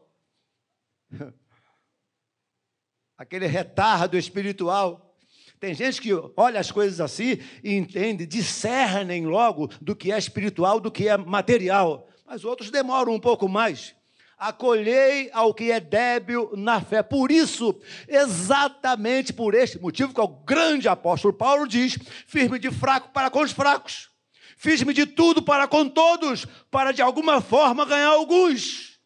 Aquele 3.18 3.48
retardo 3.48 4.18
espiritual. 4.18 5.16
Tem 5.60 5.74
gente 5.74 6.00
que 6.00 6.12
olha 6.36 6.60
as 6.60 6.72
coisas 6.72 7.02
assim 7.02 7.40
e 7.64 7.74
entende, 7.74 8.26
discernem 8.26 9.26
logo 9.26 9.70
do 9.82 9.96
que 9.96 10.12
é 10.12 10.18
espiritual, 10.18 10.80
do 10.80 10.92
que 10.92 11.08
é 11.08 11.18
material. 11.18 12.08
Mas 12.26 12.46
outros 12.46 12.70
demoram 12.70 13.14
um 13.14 13.20
pouco 13.20 13.50
mais 13.50 13.96
acolhei 14.38 15.32
ao 15.34 15.54
que 15.54 15.72
é 15.72 15.80
débil 15.80 16.52
na 16.56 16.80
fé. 16.80 17.02
Por 17.02 17.32
isso, 17.32 17.76
exatamente 18.08 19.34
por 19.34 19.56
este 19.56 19.80
motivo, 19.80 20.14
que 20.14 20.22
o 20.22 20.28
grande 20.28 20.88
apóstolo 20.88 21.34
Paulo 21.34 21.68
diz: 21.68 21.98
firme 22.28 22.60
de 22.60 22.70
fraco 22.70 23.10
para 23.10 23.30
com 23.30 23.42
os 23.42 23.52
fracos, 23.52 24.10
fiz-me 24.58 24.94
de 24.94 25.06
tudo 25.06 25.42
para 25.42 25.68
com 25.68 25.90
todos, 25.90 26.46
para 26.70 26.92
de 26.92 27.02
alguma 27.02 27.42
forma 27.42 27.86
ganhar 27.86 28.10
alguns. 28.10 29.00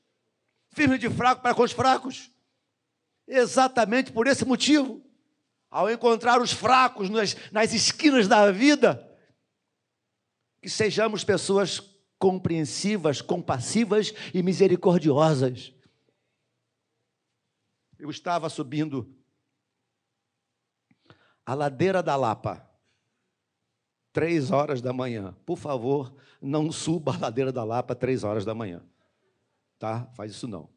Firme 0.74 0.97
de 0.97 1.10
fraco 1.10 1.41
para 1.41 1.54
com 1.54 1.63
os 1.63 1.71
fracos. 1.71 2.31
Exatamente 3.34 4.12
por 4.12 4.28
esse 4.28 4.44
motivo, 4.44 5.02
ao 5.70 5.89
encontrar 5.89 6.41
os 6.41 6.52
fracos 6.52 7.10
nas, 7.10 7.34
nas 7.50 7.74
esquinas 7.74 8.28
da 8.28 8.52
vida, 8.52 9.10
que 10.62 10.70
sejamos 10.70 11.24
pessoas 11.24 11.80
compreensivas, 12.20 13.22
compassivas 13.22 14.13
e 14.34 14.44
misericordiosas. 14.44 15.74
Eu 17.98 18.10
estava 18.10 18.50
subindo 18.50 19.15
a 21.46 21.54
ladeira 21.54 22.04
da 22.04 22.17
Lapa, 22.17 22.70
três 24.12 24.52
horas 24.52 24.82
da 24.82 24.91
manhã. 24.91 25.34
Por 25.46 25.58
favor, 25.58 26.13
não 26.41 26.70
suba 26.70 27.15
a 27.15 27.17
ladeira 27.17 27.52
da 27.54 27.63
Lapa 27.63 27.96
três 27.96 28.26
horas 28.26 28.44
da 28.44 28.54
manhã. 28.54 28.84
Tá? 29.80 30.06
Faz 30.17 30.32
isso 30.32 30.50
não. 30.50 30.70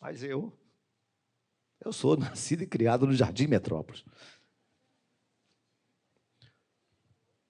Mas 0.00 0.24
eu, 0.24 0.59
eu 1.80 1.92
sou 1.92 2.16
nascido 2.18 2.62
e 2.62 2.66
criado 2.66 3.06
no 3.06 3.12
Jardim 3.12 3.46
Metrópolis. 3.46 4.04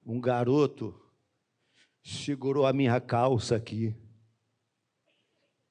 Um 0.05 0.21
garoto 0.21 0.99
segurou 2.03 2.66
a 2.66 2.73
minha 2.73 3.01
calça 3.01 3.57
aqui 3.57 3.95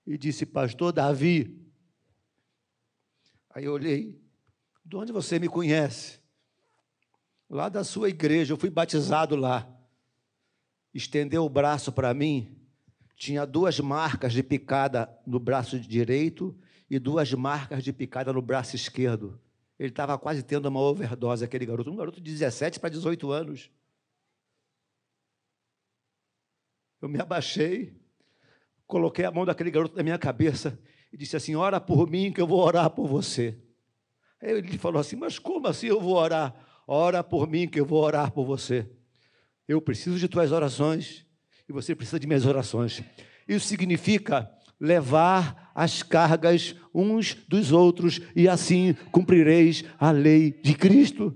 e 0.06 0.18
disse: 0.18 0.46
Pastor 0.46 0.92
Davi. 0.92 1.60
Aí 3.50 3.66
eu 3.66 3.74
olhei: 3.74 4.22
De 4.86 4.96
onde 4.96 5.12
você 5.12 5.40
me 5.40 5.50
conhece? 5.50 6.20
Lá 7.50 7.68
da 7.68 7.84
sua 7.84 8.10
igreja, 8.10 8.54
eu 8.54 8.58
fui 8.58 8.70
batizado 8.70 9.36
lá. 9.36 9.68
Estendeu 10.94 11.44
o 11.44 11.50
braço 11.50 11.92
para 11.92 12.14
mim, 12.14 12.56
tinha 13.16 13.46
duas 13.46 13.80
marcas 13.80 14.34
de 14.34 14.42
picada 14.42 15.10
no 15.26 15.40
braço 15.40 15.80
direito 15.80 16.58
e 16.90 16.98
duas 16.98 17.32
marcas 17.34 17.84
de 17.84 17.94
picada 17.94 18.34
no 18.34 18.42
braço 18.42 18.76
esquerdo. 18.76 19.40
Ele 19.78 19.90
estava 19.90 20.18
quase 20.18 20.44
tendo 20.44 20.68
uma 20.68 20.80
overdose, 20.80 21.46
aquele 21.46 21.66
garoto, 21.66 21.90
um 21.90 21.96
garoto 21.96 22.20
de 22.20 22.32
17 22.32 22.80
para 22.80 22.90
18 22.90 23.32
anos. 23.32 23.72
Eu 27.02 27.08
me 27.08 27.22
abaixei, 27.22 27.96
coloquei 28.86 29.24
a 29.24 29.32
mão 29.32 29.46
daquele 29.46 29.72
garoto 29.72 29.96
na 29.96 30.04
minha 30.04 30.18
cabeça 30.18 30.78
e 31.14 31.18
disse 31.18 31.38
assim: 31.38 31.56
Ora 31.56 31.80
por 31.80 32.10
mim, 32.10 32.32
que 32.34 32.42
eu 32.42 32.48
vou 32.48 32.60
orar 32.60 32.90
por 32.90 33.08
você. 33.08 33.58
Aí 34.42 34.52
ele 34.52 34.78
falou 34.78 35.00
assim: 35.00 35.16
Mas 35.16 35.40
como 35.40 35.68
assim 35.68 35.88
eu 35.88 36.02
vou 36.02 36.16
orar? 36.16 36.54
Ora 36.86 37.24
por 37.24 37.48
mim, 37.48 37.68
que 37.68 37.80
eu 37.80 37.86
vou 37.86 38.04
orar 38.04 38.32
por 38.32 38.46
você. 38.46 38.90
Eu 39.68 39.80
preciso 39.80 40.18
de 40.18 40.28
tuas 40.28 40.52
orações 40.52 41.26
e 41.70 41.72
você 41.72 41.96
precisa 41.96 42.20
de 42.20 42.28
minhas 42.28 42.46
orações. 42.46 43.04
Isso 43.48 43.68
significa 43.68 44.52
levar 44.80 45.69
as 45.80 46.04
cargas 46.04 46.76
uns 46.94 47.36
dos 47.48 47.72
outros 47.72 48.20
e 48.36 48.50
assim 48.50 48.98
cumprireis 49.14 49.86
a 49.98 50.12
lei 50.12 50.52
de 50.62 50.74
Cristo. 50.74 51.34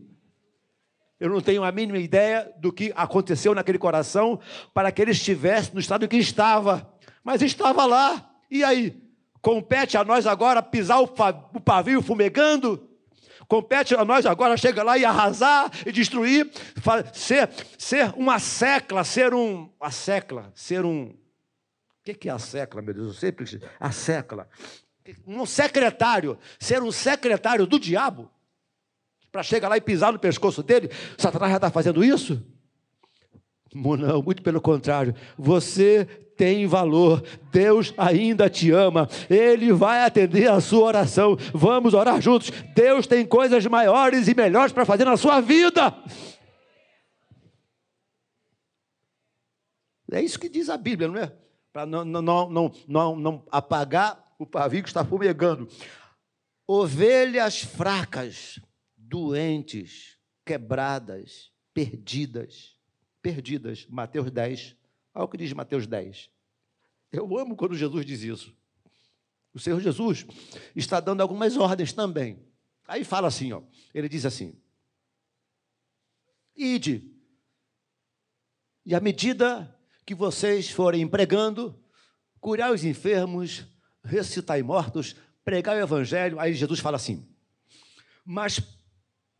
Eu 1.17 1.29
não 1.29 1.39
tenho 1.39 1.63
a 1.63 1.71
mínima 1.71 1.97
ideia 1.97 2.51
do 2.59 2.69
que 2.69 2.91
aconteceu 2.93 3.55
naquele 3.55 3.77
coração 3.77 4.37
para 4.73 4.91
que 4.91 5.01
ele 5.01 5.11
estivesse 5.11 5.73
no 5.73 5.79
estado 5.79 6.09
que 6.09 6.17
estava. 6.17 6.93
Mas 7.23 7.41
estava 7.41 7.85
lá. 7.85 8.31
E 8.51 8.65
aí? 8.65 9.01
Compete 9.41 9.95
a 9.95 10.03
nós 10.03 10.27
agora 10.27 10.61
pisar 10.61 10.99
o 10.99 11.07
pavio 11.07 12.01
fumegando? 12.01 12.85
Compete 13.47 13.95
a 13.95 14.03
nós 14.03 14.25
agora 14.25 14.57
chegar 14.57 14.83
lá 14.83 14.97
e 14.97 15.05
arrasar 15.05 15.71
e 15.85 15.91
destruir, 15.93 16.51
ser, 17.13 17.49
ser 17.77 18.13
uma 18.17 18.39
secla, 18.39 19.05
ser 19.05 19.33
um. 19.33 19.69
A 19.79 19.89
secla, 19.89 20.51
ser 20.53 20.83
um. 20.83 21.13
O 22.05 22.13
que 22.13 22.27
é 22.27 22.31
a 22.31 22.39
secla, 22.39 22.81
meu 22.81 22.93
Deus? 22.93 23.07
Eu 23.07 23.13
sempre. 23.13 23.61
A 23.79 23.91
secla. 23.91 24.49
Um 25.25 25.45
secretário, 25.45 26.37
ser 26.59 26.81
um 26.83 26.91
secretário 26.91 27.65
do 27.65 27.79
diabo 27.79 28.29
para 29.31 29.41
chegar 29.41 29.69
lá 29.69 29.77
e 29.77 29.81
pisar 29.81 30.11
no 30.11 30.19
pescoço 30.19 30.61
dele? 30.61 30.89
Satanás 31.17 31.51
já 31.51 31.57
está 31.57 31.71
fazendo 31.71 32.03
isso? 32.03 32.45
Não, 33.73 34.21
muito 34.21 34.43
pelo 34.43 34.61
contrário. 34.61 35.15
Você 35.37 36.05
tem 36.35 36.67
valor, 36.67 37.23
Deus 37.51 37.93
ainda 37.97 38.49
te 38.49 38.71
ama, 38.71 39.07
Ele 39.29 39.71
vai 39.71 40.03
atender 40.03 40.49
a 40.49 40.59
sua 40.59 40.85
oração. 40.85 41.37
Vamos 41.53 41.93
orar 41.93 42.21
juntos. 42.21 42.51
Deus 42.75 43.07
tem 43.07 43.25
coisas 43.25 43.65
maiores 43.65 44.27
e 44.27 44.35
melhores 44.35 44.73
para 44.73 44.85
fazer 44.85 45.05
na 45.05 45.15
sua 45.15 45.39
vida. 45.39 45.95
É 50.11 50.21
isso 50.21 50.39
que 50.39 50.49
diz 50.49 50.69
a 50.69 50.77
Bíblia, 50.77 51.07
não 51.07 51.17
é? 51.17 51.42
Para 51.73 51.87
não, 51.87 52.05
não, 52.05 52.21
não, 52.21 52.71
não, 52.87 53.15
não 53.15 53.43
apagar 53.51 54.35
o 54.37 54.45
pavio 54.45 54.83
que 54.83 54.89
está 54.89 55.03
fumegando. 55.03 55.67
Ovelhas 56.67 57.61
fracas 57.61 58.59
doentes, 58.95 60.19
quebradas, 60.45 61.51
perdidas. 61.73 62.77
Perdidas. 63.21 63.87
Mateus 63.87 64.29
10. 64.29 64.75
Olha 65.15 65.25
o 65.25 65.27
que 65.27 65.37
diz 65.37 65.51
Mateus 65.51 65.87
10. 65.87 66.29
Eu 67.11 67.37
amo 67.37 67.55
quando 67.55 67.75
Jesus 67.75 68.05
diz 68.05 68.21
isso. 68.21 68.55
O 69.53 69.59
Senhor 69.59 69.79
Jesus 69.79 70.25
está 70.75 70.99
dando 70.99 71.21
algumas 71.21 71.57
ordens 71.57 71.91
também. 71.91 72.39
Aí 72.87 73.03
fala 73.03 73.27
assim, 73.27 73.51
ó. 73.51 73.61
Ele 73.93 74.09
diz 74.09 74.25
assim: 74.25 74.55
ide. 76.55 77.11
E 78.85 78.93
à 78.93 78.99
medida 78.99 79.73
que 80.05 80.13
vocês 80.15 80.69
forem 80.69 81.07
pregando, 81.07 81.79
curar 82.39 82.71
os 82.71 82.83
enfermos, 82.83 83.65
ressuscitar 84.03 84.61
mortos, 84.63 85.15
pregar 85.43 85.75
o 85.75 85.79
evangelho, 85.79 86.39
aí 86.39 86.53
Jesus 86.53 86.79
fala 86.79 86.97
assim: 86.97 87.27
mas 88.25 88.59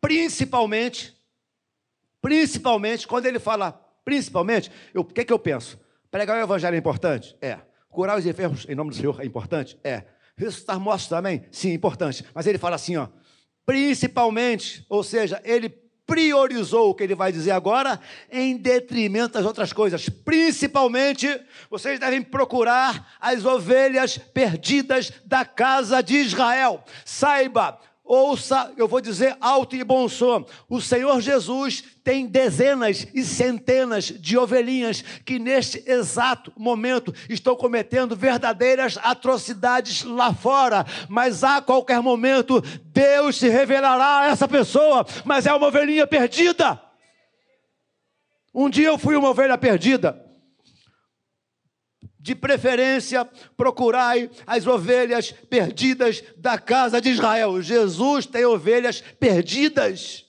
principalmente, 0.00 1.16
principalmente, 2.20 3.06
quando 3.06 3.26
ele 3.26 3.38
fala 3.38 3.80
principalmente, 4.04 4.70
o 4.94 5.02
que, 5.02 5.22
é 5.22 5.24
que 5.24 5.32
eu 5.32 5.38
penso? 5.38 5.80
Pregar 6.10 6.36
o 6.36 6.42
evangelho 6.42 6.74
é 6.74 6.78
importante? 6.78 7.36
É. 7.40 7.58
Curar 7.88 8.18
os 8.18 8.26
enfermos 8.26 8.66
em 8.68 8.74
nome 8.74 8.90
do 8.90 8.96
Senhor 8.96 9.20
é 9.20 9.24
importante? 9.24 9.78
É. 9.82 10.04
Ressuscitar 10.36 10.78
mortos 10.78 11.08
também? 11.08 11.46
Sim, 11.50 11.72
importante. 11.72 12.24
Mas 12.34 12.46
ele 12.46 12.58
fala 12.58 12.76
assim, 12.76 12.96
ó, 12.96 13.08
principalmente, 13.64 14.84
ou 14.88 15.02
seja, 15.02 15.40
ele 15.44 15.68
priorizou 16.06 16.90
o 16.90 16.94
que 16.94 17.02
ele 17.02 17.14
vai 17.14 17.32
dizer 17.32 17.52
agora 17.52 18.00
em 18.30 18.56
detrimento 18.56 19.34
das 19.34 19.46
outras 19.46 19.72
coisas. 19.72 20.08
Principalmente, 20.08 21.28
vocês 21.70 21.98
devem 21.98 22.22
procurar 22.22 23.14
as 23.20 23.44
ovelhas 23.44 24.18
perdidas 24.18 25.12
da 25.24 25.44
casa 25.44 26.02
de 26.02 26.16
Israel. 26.16 26.84
Saiba, 27.04 27.78
Ouça, 28.06 28.70
eu 28.76 28.86
vou 28.86 29.00
dizer 29.00 29.34
alto 29.40 29.74
e 29.74 29.82
bom 29.82 30.06
som. 30.10 30.44
O 30.68 30.78
Senhor 30.78 31.22
Jesus 31.22 31.82
tem 32.04 32.26
dezenas 32.26 33.06
e 33.14 33.24
centenas 33.24 34.04
de 34.04 34.36
ovelhinhas 34.36 35.02
que 35.24 35.38
neste 35.38 35.82
exato 35.90 36.52
momento 36.54 37.14
estão 37.30 37.56
cometendo 37.56 38.14
verdadeiras 38.14 38.98
atrocidades 39.02 40.04
lá 40.04 40.34
fora, 40.34 40.84
mas 41.08 41.42
a 41.42 41.62
qualquer 41.62 42.02
momento 42.02 42.60
Deus 42.92 43.38
se 43.38 43.48
revelará 43.48 44.18
a 44.18 44.26
essa 44.26 44.46
pessoa, 44.46 45.06
mas 45.24 45.46
é 45.46 45.54
uma 45.54 45.68
ovelhinha 45.68 46.06
perdida. 46.06 46.78
Um 48.54 48.68
dia 48.68 48.88
eu 48.88 48.98
fui 48.98 49.16
uma 49.16 49.30
ovelha 49.30 49.56
perdida 49.56 50.23
de 52.24 52.34
preferência, 52.34 53.22
procurai 53.54 54.30
as 54.46 54.66
ovelhas 54.66 55.30
perdidas 55.30 56.24
da 56.38 56.58
casa 56.58 56.98
de 56.98 57.10
Israel. 57.10 57.60
Jesus 57.60 58.24
tem 58.24 58.46
ovelhas 58.46 59.02
perdidas. 59.02 60.26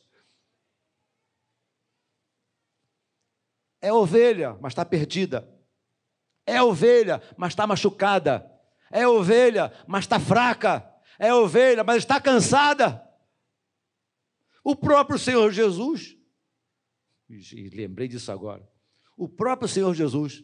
É 3.81 3.93
ovelha, 3.93 4.57
mas 4.59 4.71
está 4.71 4.83
perdida. 4.83 5.49
É 6.45 6.61
ovelha, 6.61 7.21
mas 7.37 7.53
está 7.53 7.65
machucada. 7.65 8.45
É 8.91 9.07
ovelha, 9.07 9.71
mas 9.87 10.03
está 10.03 10.19
fraca. 10.19 10.85
É 11.17 11.33
ovelha, 11.33 11.81
mas 11.81 11.99
está 11.99 12.19
cansada. 12.19 13.01
O 14.65 14.75
próprio 14.75 15.17
Senhor 15.17 15.49
Jesus, 15.49 16.17
e 17.29 17.69
lembrei 17.69 18.09
disso 18.09 18.33
agora. 18.33 18.69
O 19.15 19.29
próprio 19.29 19.69
Senhor 19.69 19.93
Jesus 19.93 20.43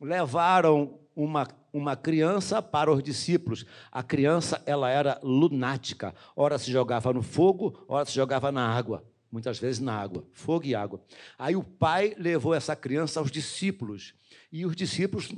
levaram 0.00 0.98
uma, 1.14 1.46
uma 1.72 1.96
criança 1.96 2.62
para 2.62 2.92
os 2.92 3.02
discípulos. 3.02 3.64
A 3.90 4.02
criança 4.02 4.62
ela 4.66 4.88
era 4.88 5.18
lunática. 5.22 6.14
Ora 6.36 6.58
se 6.58 6.70
jogava 6.70 7.12
no 7.12 7.22
fogo, 7.22 7.84
ora 7.88 8.04
se 8.04 8.12
jogava 8.12 8.52
na 8.52 8.68
água. 8.68 9.04
Muitas 9.30 9.58
vezes 9.58 9.80
na 9.80 9.94
água, 9.94 10.24
fogo 10.32 10.64
e 10.64 10.74
água. 10.74 11.02
Aí 11.38 11.54
o 11.54 11.62
pai 11.62 12.14
levou 12.16 12.54
essa 12.54 12.74
criança 12.74 13.20
aos 13.20 13.30
discípulos. 13.30 14.14
E 14.50 14.64
os 14.64 14.74
discípulos 14.74 15.30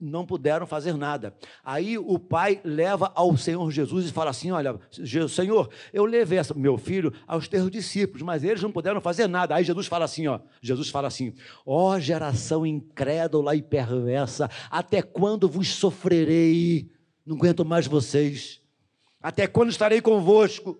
não 0.00 0.24
puderam 0.24 0.66
fazer 0.66 0.94
nada. 0.94 1.34
Aí 1.64 1.98
o 1.98 2.18
pai 2.18 2.60
leva 2.64 3.10
ao 3.14 3.36
Senhor 3.36 3.70
Jesus 3.70 4.08
e 4.08 4.12
fala 4.12 4.30
assim: 4.30 4.50
Olha, 4.50 4.78
Senhor, 5.28 5.68
eu 5.92 6.04
levei 6.04 6.38
meu 6.54 6.78
filho 6.78 7.12
aos 7.26 7.48
teus 7.48 7.70
discípulos, 7.70 8.22
mas 8.22 8.44
eles 8.44 8.62
não 8.62 8.70
puderam 8.70 9.00
fazer 9.00 9.26
nada. 9.26 9.54
Aí 9.54 9.64
Jesus 9.64 9.86
fala 9.86 10.04
assim: 10.04 10.28
ó, 10.28 10.38
Jesus 10.62 10.88
fala 10.88 11.08
assim: 11.08 11.34
Ó 11.66 11.94
oh, 11.94 12.00
geração 12.00 12.64
incrédula 12.64 13.56
e 13.56 13.62
perversa, 13.62 14.48
até 14.70 15.02
quando 15.02 15.48
vos 15.48 15.68
sofrerei? 15.68 16.90
Não 17.26 17.36
aguento 17.36 17.64
mais 17.64 17.86
vocês. 17.86 18.62
Até 19.20 19.46
quando 19.46 19.70
estarei 19.70 20.00
convosco? 20.00 20.78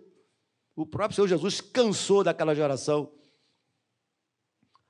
O 0.77 0.87
próprio 0.87 1.17
Senhor 1.17 1.27
Jesus 1.27 1.61
cansou 1.61 2.23
daquela 2.23 2.55
geração. 2.55 3.11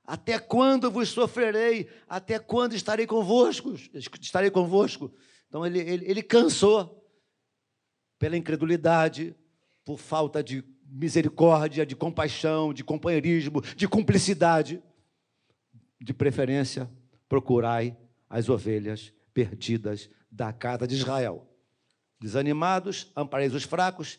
Até 0.09 0.39
quando 0.39 0.89
vos 0.89 1.09
sofrerei? 1.09 1.87
Até 2.07 2.39
quando 2.39 2.73
estarei 2.73 3.05
convosco? 3.05 3.75
Estarei 3.93 4.49
convosco. 4.49 5.13
Então 5.47 5.63
ele, 5.63 5.77
ele, 5.77 6.09
ele 6.09 6.23
cansou 6.23 7.07
pela 8.17 8.35
incredulidade, 8.35 9.35
por 9.85 9.99
falta 9.99 10.43
de 10.43 10.63
misericórdia, 10.83 11.85
de 11.85 11.95
compaixão, 11.95 12.73
de 12.73 12.83
companheirismo, 12.83 13.61
de 13.61 13.87
cumplicidade. 13.87 14.81
De 16.01 16.11
preferência, 16.11 16.89
procurai 17.27 17.95
as 18.27 18.49
ovelhas 18.49 19.13
perdidas 19.31 20.09
da 20.31 20.51
casa 20.51 20.87
de 20.87 20.95
Israel. 20.95 21.47
Desanimados, 22.19 23.11
ampareis 23.15 23.53
os 23.53 23.63
fracos, 23.63 24.17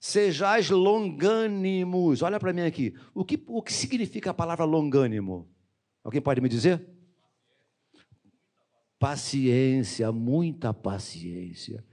Sejais 0.00 0.70
longânimos. 0.70 2.22
Olha 2.22 2.38
para 2.38 2.52
mim 2.52 2.62
aqui. 2.62 2.94
O 3.12 3.24
que, 3.24 3.42
o 3.46 3.62
que 3.62 3.72
significa 3.72 4.30
a 4.30 4.34
palavra 4.34 4.64
longânimo? 4.64 5.48
Alguém 6.04 6.20
pode 6.20 6.40
me 6.40 6.48
dizer? 6.48 6.86
Paciência, 8.98 10.10
muita 10.12 10.72
paciência. 10.72 11.84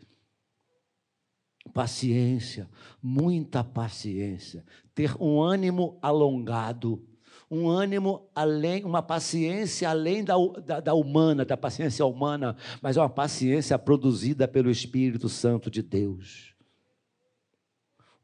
Paciência, 1.74 2.70
muita 3.02 3.64
paciência. 3.64 4.64
Ter 4.94 5.16
um 5.20 5.42
ânimo 5.42 6.00
alongado, 6.02 7.04
um 7.50 7.68
ânimo 7.68 8.30
além, 8.34 8.84
uma 8.84 9.02
paciência 9.02 9.90
além 9.90 10.24
da, 10.24 10.36
da, 10.64 10.80
da, 10.80 10.94
humana, 10.94 11.44
da 11.44 11.58
paciência 11.58 12.06
humana, 12.06 12.56
mas 12.82 12.98
é 12.98 13.02
uma 13.02 13.10
paciência 13.10 13.78
produzida 13.78 14.48
pelo 14.48 14.70
Espírito 14.70 15.28
Santo 15.28 15.70
de 15.70 15.82
Deus. 15.82 16.55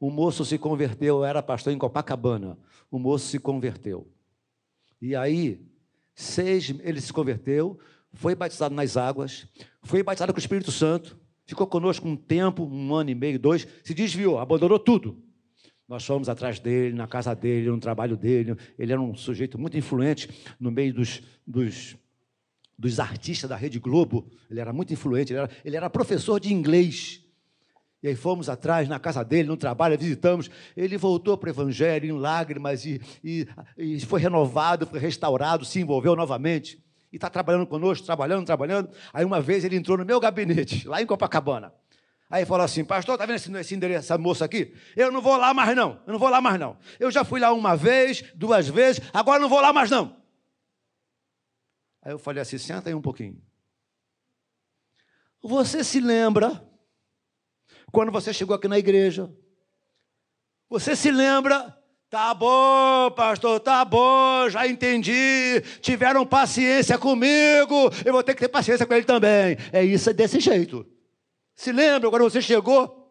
O 0.02 0.10
moço 0.10 0.44
se 0.44 0.58
converteu, 0.58 1.24
era 1.24 1.40
pastor 1.40 1.72
em 1.72 1.78
Copacabana. 1.78 2.58
O 2.90 2.98
moço 2.98 3.28
se 3.28 3.38
converteu. 3.38 4.10
E 5.00 5.14
aí, 5.14 5.64
seis, 6.12 6.74
ele 6.80 7.00
se 7.00 7.12
converteu, 7.12 7.78
foi 8.12 8.34
batizado 8.34 8.74
nas 8.74 8.96
águas, 8.96 9.46
foi 9.80 10.02
batizado 10.02 10.32
com 10.32 10.38
o 10.38 10.40
Espírito 10.40 10.72
Santo, 10.72 11.16
ficou 11.46 11.68
conosco 11.68 12.08
um 12.08 12.16
tempo, 12.16 12.64
um 12.64 12.92
ano 12.96 13.10
e 13.10 13.14
meio, 13.14 13.38
dois, 13.38 13.64
se 13.84 13.94
desviou, 13.94 14.40
abandonou 14.40 14.76
tudo. 14.76 15.22
Nós 15.86 16.04
fomos 16.04 16.28
atrás 16.28 16.58
dele, 16.58 16.96
na 16.96 17.06
casa 17.06 17.32
dele, 17.32 17.70
no 17.70 17.78
trabalho 17.78 18.16
dele. 18.16 18.56
Ele 18.76 18.90
era 18.90 19.00
um 19.00 19.14
sujeito 19.14 19.56
muito 19.56 19.78
influente 19.78 20.28
no 20.58 20.72
meio 20.72 20.92
dos, 20.92 21.22
dos, 21.46 21.96
dos 22.76 22.98
artistas 22.98 23.48
da 23.48 23.54
Rede 23.54 23.78
Globo. 23.78 24.28
Ele 24.50 24.58
era 24.58 24.72
muito 24.72 24.92
influente, 24.92 25.32
ele 25.32 25.38
era, 25.38 25.50
ele 25.64 25.76
era 25.76 25.88
professor 25.88 26.40
de 26.40 26.52
inglês. 26.52 27.21
E 28.02 28.08
aí 28.08 28.16
fomos 28.16 28.48
atrás, 28.48 28.88
na 28.88 28.98
casa 28.98 29.24
dele, 29.24 29.48
no 29.48 29.56
trabalho, 29.56 29.96
visitamos. 29.96 30.50
Ele 30.76 30.98
voltou 30.98 31.38
para 31.38 31.46
o 31.48 31.50
Evangelho 31.50 32.06
em 32.06 32.12
lágrimas 32.12 32.84
e, 32.84 33.00
e, 33.22 33.46
e 33.78 34.00
foi 34.00 34.20
renovado, 34.20 34.86
foi 34.86 34.98
restaurado, 34.98 35.64
se 35.64 35.80
envolveu 35.80 36.16
novamente. 36.16 36.82
E 37.12 37.16
está 37.16 37.30
trabalhando 37.30 37.66
conosco, 37.66 38.04
trabalhando, 38.04 38.44
trabalhando. 38.44 38.90
Aí 39.12 39.24
uma 39.24 39.40
vez 39.40 39.64
ele 39.64 39.76
entrou 39.76 39.96
no 39.96 40.04
meu 40.04 40.18
gabinete, 40.18 40.88
lá 40.88 41.00
em 41.00 41.06
Copacabana. 41.06 41.72
Aí 42.28 42.44
falou 42.44 42.64
assim, 42.64 42.82
pastor, 42.82 43.14
está 43.14 43.26
vendo 43.26 43.36
esse, 43.36 43.54
esse 43.56 43.74
endereço, 43.74 44.06
essa 44.06 44.18
moça 44.18 44.44
aqui? 44.46 44.74
Eu 44.96 45.12
não 45.12 45.20
vou 45.20 45.36
lá 45.36 45.52
mais 45.52 45.76
não, 45.76 46.00
eu 46.06 46.12
não 46.12 46.18
vou 46.18 46.30
lá 46.30 46.40
mais 46.40 46.58
não. 46.58 46.78
Eu 46.98 47.10
já 47.10 47.24
fui 47.24 47.38
lá 47.38 47.52
uma 47.52 47.76
vez, 47.76 48.24
duas 48.34 48.66
vezes, 48.66 49.02
agora 49.12 49.38
não 49.38 49.50
vou 49.50 49.60
lá 49.60 49.72
mais 49.72 49.90
não. 49.90 50.16
Aí 52.02 52.10
eu 52.10 52.18
falei 52.18 52.42
assim, 52.42 52.58
senta 52.58 52.88
aí 52.88 52.94
um 52.94 53.02
pouquinho. 53.02 53.40
Você 55.42 55.84
se 55.84 56.00
lembra 56.00 56.66
quando 57.92 58.10
você 58.10 58.32
chegou 58.32 58.56
aqui 58.56 58.66
na 58.66 58.78
igreja. 58.78 59.30
Você 60.70 60.96
se 60.96 61.10
lembra? 61.10 61.78
Tá 62.08 62.34
bom, 62.34 63.10
pastor, 63.12 63.60
tá 63.60 63.84
bom, 63.84 64.48
já 64.50 64.66
entendi. 64.66 65.62
Tiveram 65.80 66.26
paciência 66.26 66.98
comigo, 66.98 67.90
eu 68.04 68.12
vou 68.12 68.22
ter 68.22 68.34
que 68.34 68.40
ter 68.40 68.48
paciência 68.48 68.84
com 68.84 68.94
ele 68.94 69.04
também. 69.04 69.56
É 69.72 69.82
isso, 69.84 70.10
é 70.10 70.12
desse 70.12 70.40
jeito. 70.40 70.86
Se 71.54 71.72
lembra 71.72 72.10
quando 72.10 72.24
você 72.24 72.42
chegou? 72.42 73.01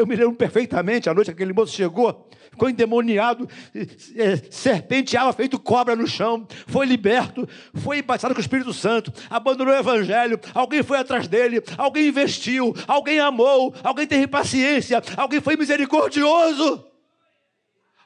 Eu 0.00 0.06
me 0.06 0.16
lembro 0.16 0.34
perfeitamente, 0.34 1.10
a 1.10 1.14
noite 1.14 1.26
que 1.26 1.32
aquele 1.32 1.52
moço 1.52 1.74
chegou, 1.74 2.26
ficou 2.50 2.70
endemoniado, 2.70 3.46
é, 4.16 4.36
serpenteava 4.50 5.30
feito 5.34 5.58
cobra 5.58 5.94
no 5.94 6.06
chão, 6.06 6.48
foi 6.66 6.86
liberto, 6.86 7.46
foi 7.74 8.00
batizado 8.00 8.32
com 8.32 8.38
o 8.38 8.40
Espírito 8.40 8.72
Santo, 8.72 9.12
abandonou 9.28 9.74
o 9.74 9.76
Evangelho, 9.76 10.40
alguém 10.54 10.82
foi 10.82 10.98
atrás 11.00 11.28
dele, 11.28 11.62
alguém 11.76 12.08
investiu, 12.08 12.74
alguém 12.88 13.20
amou, 13.20 13.74
alguém 13.84 14.06
teve 14.06 14.26
paciência, 14.26 15.02
alguém 15.18 15.38
foi 15.38 15.54
misericordioso. 15.54 16.82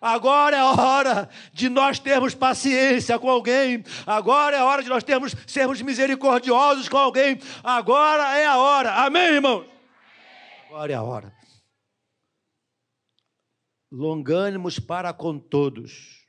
Agora 0.01 0.57
é 0.57 0.61
a 0.61 0.73
hora 0.73 1.29
de 1.53 1.69
nós 1.69 2.01
termos 2.01 2.35
paciência 2.35 3.17
com 3.21 3.31
alguém. 3.31 3.85
Agora 4.05 4.57
é 4.57 4.59
a 4.59 4.65
hora 4.65 4.83
de 4.83 4.89
nós 4.89 5.05
termos, 5.05 5.33
sermos 5.47 5.81
misericordiosos 5.81 6.89
com 6.89 6.99
alguém. 6.99 7.39
Agora 7.63 8.37
é 8.37 8.47
a 8.47 8.57
hora. 8.57 8.93
Amém, 8.95 9.35
irmão? 9.37 9.65
Agora 10.69 10.93
é 10.93 10.97
a 10.97 11.03
hora 11.03 11.44
longânimos 13.95 14.81
para 14.81 15.15
com 15.15 15.39
todos. 15.39 16.27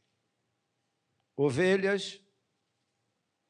Ovelhas 1.36 2.21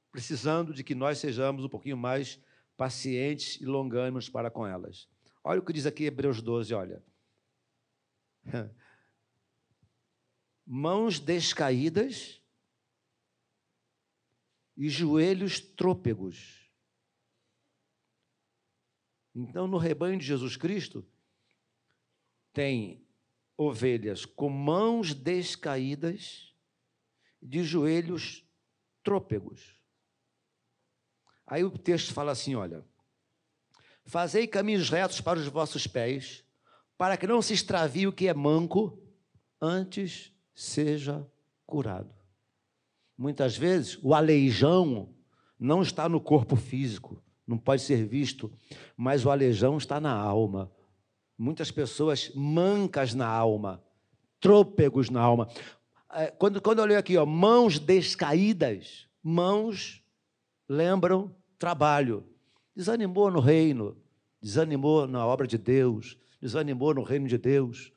precisando 0.09 0.73
de 0.73 0.85
que 0.85 0.95
nós 0.95 1.17
sejamos 1.17 1.65
um 1.65 1.69
pouquinho 1.69 1.97
mais 1.97 2.41
pacientes 2.77 3.59
e 3.59 3.65
longânimos 3.65 4.29
para 4.29 4.49
com 4.49 4.65
elas. 4.65 5.09
Olha 5.43 5.59
o 5.59 5.65
que 5.65 5.73
diz 5.73 5.85
aqui 5.85 6.05
Hebreus 6.05 6.41
12, 6.41 6.73
olha. 6.73 7.03
Mãos 10.65 11.19
descaídas 11.19 12.41
e 14.77 14.87
joelhos 14.87 15.59
trôpegos. 15.59 16.71
Então, 19.35 19.67
no 19.67 19.77
rebanho 19.77 20.17
de 20.17 20.25
Jesus 20.25 20.55
Cristo, 20.55 21.05
tem 22.53 23.04
ovelhas 23.57 24.25
com 24.25 24.49
mãos 24.49 25.13
descaídas, 25.13 26.53
de 27.41 27.63
joelhos 27.63 28.43
trôpegos. 29.03 29.75
Aí 31.45 31.63
o 31.63 31.77
texto 31.77 32.13
fala 32.13 32.31
assim: 32.31 32.55
olha, 32.55 32.83
fazei 34.03 34.47
caminhos 34.47 34.89
retos 34.89 35.21
para 35.21 35.39
os 35.39 35.47
vossos 35.47 35.85
pés, 35.85 36.43
para 36.97 37.17
que 37.17 37.27
não 37.27 37.41
se 37.41 37.53
extravie 37.53 38.07
o 38.07 38.13
que 38.13 38.27
é 38.27 38.33
manco, 38.33 38.99
antes 39.61 40.33
seja 40.53 41.25
curado. 41.65 42.13
Muitas 43.17 43.55
vezes 43.55 43.97
o 44.01 44.13
aleijão 44.13 45.13
não 45.59 45.81
está 45.81 46.09
no 46.09 46.19
corpo 46.19 46.55
físico, 46.55 47.23
não 47.47 47.57
pode 47.57 47.81
ser 47.81 48.05
visto, 48.05 48.51
mas 48.97 49.25
o 49.25 49.29
aleijão 49.29 49.77
está 49.77 49.99
na 49.99 50.13
alma. 50.13 50.71
Muitas 51.37 51.69
pessoas 51.69 52.31
mancas 52.33 53.13
na 53.13 53.27
alma, 53.27 53.83
trôpegos 54.39 55.09
na 55.09 55.21
alma. 55.21 55.49
É, 56.13 56.27
quando, 56.27 56.61
quando 56.61 56.79
eu 56.79 56.85
leio 56.85 56.99
aqui, 56.99 57.17
ó, 57.17 57.25
mãos 57.25 57.77
descaídas, 57.77 59.07
mãos 59.21 60.01
lembram 60.67 61.35
trabalho. 61.59 62.25
Desanimou 62.75 63.31
no 63.31 63.39
reino, 63.39 63.97
desanimou 64.41 65.07
na 65.07 65.25
obra 65.25 65.47
de 65.47 65.57
Deus, 65.57 66.17
desanimou 66.41 66.93
no 66.93 67.03
reino 67.03 67.27
de 67.27 67.37
Deus. 67.37 67.91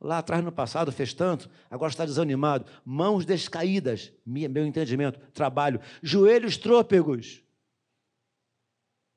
Lá 0.00 0.18
atrás, 0.18 0.44
no 0.44 0.52
passado, 0.52 0.92
fez 0.92 1.14
tanto, 1.14 1.48
agora 1.70 1.90
está 1.90 2.04
desanimado. 2.04 2.66
Mãos 2.84 3.24
descaídas, 3.24 4.12
meu 4.26 4.66
entendimento, 4.66 5.18
trabalho. 5.32 5.80
Joelhos 6.02 6.56
trôpegos. 6.56 7.42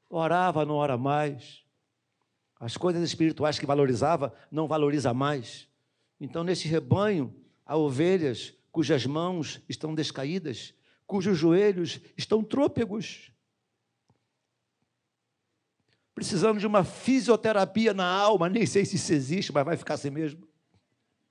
Orava, 0.10 0.66
não 0.66 0.76
ora 0.76 0.98
mais. 0.98 1.67
As 2.60 2.76
coisas 2.76 3.04
espirituais 3.04 3.60
que 3.60 3.66
valorizava, 3.66 4.34
não 4.52 4.68
valoriza 4.68 5.14
mais. 5.14 5.68
Então, 6.20 6.44
nesse 6.44 6.68
rebanho, 6.68 7.34
há 7.66 7.78
ovelhas 7.78 8.54
cujas 8.72 9.06
mãos 9.06 9.62
estão 9.68 9.94
descaídas, 9.94 10.74
cujos 11.06 11.38
joelhos 11.38 12.00
estão 12.18 12.44
trôpegos. 12.44 13.32
Precisando 16.14 16.60
de 16.60 16.66
uma 16.66 16.84
fisioterapia 16.84 17.94
na 17.94 18.06
alma, 18.06 18.50
nem 18.50 18.66
sei 18.66 18.86
se 18.86 18.96
isso 18.96 19.14
existe, 19.14 19.54
mas 19.54 19.66
vai 19.66 19.78
ficar 19.78 19.94
assim 19.94 20.10
mesmo. 20.10 20.48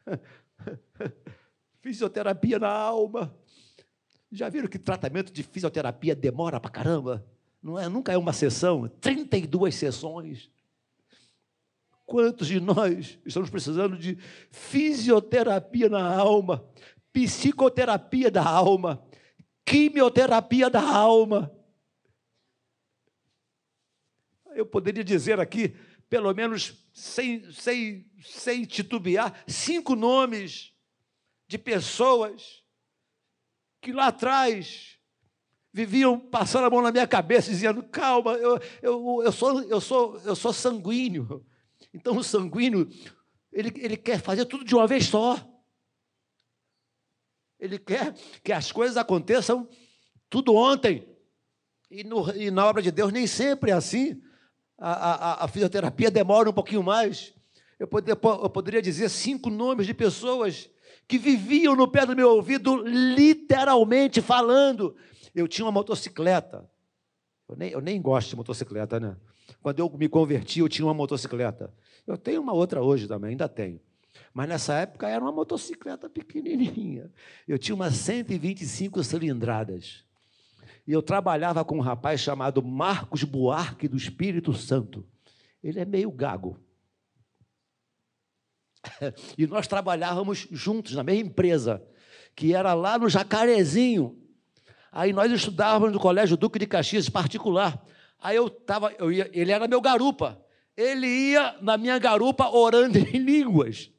fisioterapia 1.82 2.58
na 2.58 2.70
alma. 2.70 3.36
Já 4.30 4.48
viram 4.48 4.68
que 4.68 4.78
tratamento 4.78 5.32
de 5.32 5.42
fisioterapia 5.42 6.14
demora 6.14 6.60
pra 6.60 6.70
caramba? 6.70 7.26
Não 7.62 7.78
é, 7.78 7.88
nunca 7.88 8.12
é 8.12 8.18
uma 8.18 8.32
sessão, 8.32 8.88
32 9.00 9.74
sessões. 9.74 10.50
Quantos 12.06 12.46
de 12.46 12.60
nós 12.60 13.18
estamos 13.26 13.50
precisando 13.50 13.98
de 13.98 14.16
fisioterapia 14.52 15.88
na 15.88 16.16
alma, 16.16 16.64
psicoterapia 17.12 18.30
da 18.30 18.48
alma, 18.48 19.04
quimioterapia 19.64 20.70
da 20.70 20.80
alma? 20.80 21.52
Eu 24.54 24.64
poderia 24.64 25.02
dizer 25.02 25.40
aqui 25.40 25.76
pelo 26.08 26.32
menos 26.32 26.88
sem, 26.94 27.50
sem, 27.50 28.08
sem 28.22 28.64
titubear, 28.64 29.42
cinco 29.46 29.96
nomes 29.96 30.72
de 31.48 31.58
pessoas 31.58 32.62
que 33.82 33.92
lá 33.92 34.06
atrás 34.06 34.96
viviam 35.72 36.18
passando 36.18 36.66
a 36.66 36.70
mão 36.70 36.80
na 36.80 36.92
minha 36.92 37.06
cabeça, 37.06 37.50
dizendo: 37.50 37.82
calma, 37.82 38.32
eu, 38.34 38.58
eu, 38.80 39.22
eu, 39.24 39.32
sou, 39.32 39.62
eu, 39.64 39.80
sou, 39.80 40.20
eu 40.20 40.36
sou 40.36 40.52
sanguíneo. 40.52 41.44
Então, 41.92 42.16
o 42.16 42.24
sanguíneo, 42.24 42.88
ele, 43.52 43.72
ele 43.76 43.96
quer 43.96 44.20
fazer 44.20 44.44
tudo 44.44 44.64
de 44.64 44.74
uma 44.74 44.86
vez 44.86 45.06
só. 45.06 45.36
Ele 47.58 47.78
quer 47.78 48.14
que 48.42 48.52
as 48.52 48.70
coisas 48.70 48.96
aconteçam 48.96 49.68
tudo 50.28 50.54
ontem. 50.54 51.08
E, 51.90 52.04
no, 52.04 52.30
e 52.36 52.50
na 52.50 52.66
obra 52.66 52.82
de 52.82 52.90
Deus 52.90 53.12
nem 53.12 53.26
sempre 53.26 53.70
é 53.70 53.74
assim 53.74 54.20
a, 54.78 54.90
a, 54.90 55.44
a 55.44 55.48
fisioterapia 55.48 56.10
demora 56.10 56.50
um 56.50 56.52
pouquinho 56.52 56.82
mais. 56.82 57.34
Eu, 57.78 57.86
poderia, 57.86 58.18
eu 58.22 58.50
poderia 58.50 58.82
dizer 58.82 59.08
cinco 59.08 59.50
nomes 59.50 59.86
de 59.86 59.94
pessoas 59.94 60.70
que 61.08 61.18
viviam 61.18 61.76
no 61.76 61.88
pé 61.88 62.04
do 62.04 62.16
meu 62.16 62.30
ouvido, 62.30 62.76
literalmente 62.76 64.20
falando. 64.20 64.96
Eu 65.34 65.46
tinha 65.46 65.64
uma 65.64 65.72
motocicleta. 65.72 66.68
Eu 67.48 67.56
nem, 67.56 67.70
eu 67.70 67.80
nem 67.80 68.00
gosto 68.00 68.30
de 68.30 68.36
motocicleta, 68.36 68.98
né? 68.98 69.16
Quando 69.62 69.80
eu 69.80 69.90
me 69.90 70.08
converti, 70.08 70.60
eu 70.60 70.68
tinha 70.68 70.86
uma 70.86 70.94
motocicleta. 70.94 71.72
Eu 72.06 72.16
tenho 72.16 72.40
uma 72.40 72.52
outra 72.52 72.82
hoje 72.82 73.06
também, 73.06 73.30
ainda 73.30 73.48
tenho. 73.48 73.80
Mas 74.32 74.48
nessa 74.48 74.74
época 74.74 75.08
era 75.08 75.22
uma 75.22 75.32
motocicleta 75.32 76.08
pequenininha. 76.08 77.10
Eu 77.46 77.58
tinha 77.58 77.74
umas 77.74 77.94
125 77.96 79.02
cilindradas. 79.02 80.04
E 80.86 80.92
eu 80.92 81.02
trabalhava 81.02 81.64
com 81.64 81.78
um 81.78 81.80
rapaz 81.80 82.20
chamado 82.20 82.62
Marcos 82.62 83.24
Buarque 83.24 83.88
do 83.88 83.96
Espírito 83.96 84.52
Santo. 84.52 85.04
Ele 85.62 85.80
é 85.80 85.84
meio 85.84 86.10
gago. 86.10 86.58
E 89.36 89.46
nós 89.46 89.66
trabalhávamos 89.66 90.46
juntos 90.50 90.94
na 90.94 91.02
mesma 91.02 91.28
empresa, 91.28 91.82
que 92.36 92.54
era 92.54 92.72
lá 92.72 92.96
no 92.98 93.08
Jacarezinho. 93.08 94.16
Aí 94.92 95.12
nós 95.12 95.30
estudávamos 95.32 95.92
no 95.92 95.98
Colégio 95.98 96.36
Duque 96.36 96.58
de 96.58 96.66
Caxias, 96.66 97.08
particular. 97.08 97.84
Aí 98.20 98.36
eu 98.36 98.46
estava, 98.46 98.92
eu 98.98 99.12
ia, 99.12 99.30
ele 99.32 99.52
era 99.52 99.68
meu 99.68 99.80
garupa. 99.80 100.40
Ele 100.76 101.06
ia 101.06 101.56
na 101.60 101.76
minha 101.76 101.98
garupa 101.98 102.48
orando 102.48 102.98
em 102.98 103.18
línguas. 103.18 103.90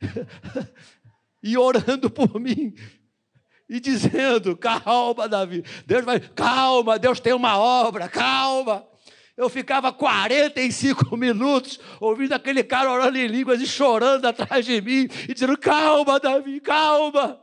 e 1.42 1.56
orando 1.56 2.10
por 2.10 2.38
mim 2.38 2.74
e 3.70 3.78
dizendo: 3.78 4.56
calma, 4.56 5.28
Davi, 5.28 5.64
Deus 5.86 6.04
vai, 6.04 6.18
calma, 6.18 6.98
Deus 6.98 7.20
tem 7.20 7.32
uma 7.32 7.56
obra, 7.56 8.08
calma. 8.08 8.84
Eu 9.36 9.48
ficava 9.48 9.92
45 9.92 11.14
minutos 11.16 11.78
ouvindo 12.00 12.32
aquele 12.32 12.64
cara 12.64 12.90
orando 12.90 13.16
em 13.16 13.28
línguas 13.28 13.60
e 13.62 13.66
chorando 13.66 14.26
atrás 14.26 14.66
de 14.66 14.80
mim 14.82 15.08
e 15.28 15.32
dizendo: 15.32 15.56
calma, 15.56 16.18
Davi, 16.18 16.60
calma. 16.60 17.40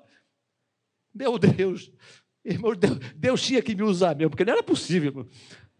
Meu 1.15 1.39
Deus, 1.39 1.89
irmão, 2.45 2.75
Deus, 2.75 2.99
Deus 3.15 3.41
tinha 3.41 3.61
que 3.61 3.73
me 3.73 3.81
usar 3.83 4.15
mesmo, 4.15 4.31
porque 4.31 4.45
não 4.45 4.53
era 4.53 4.61
possível. 4.61 5.27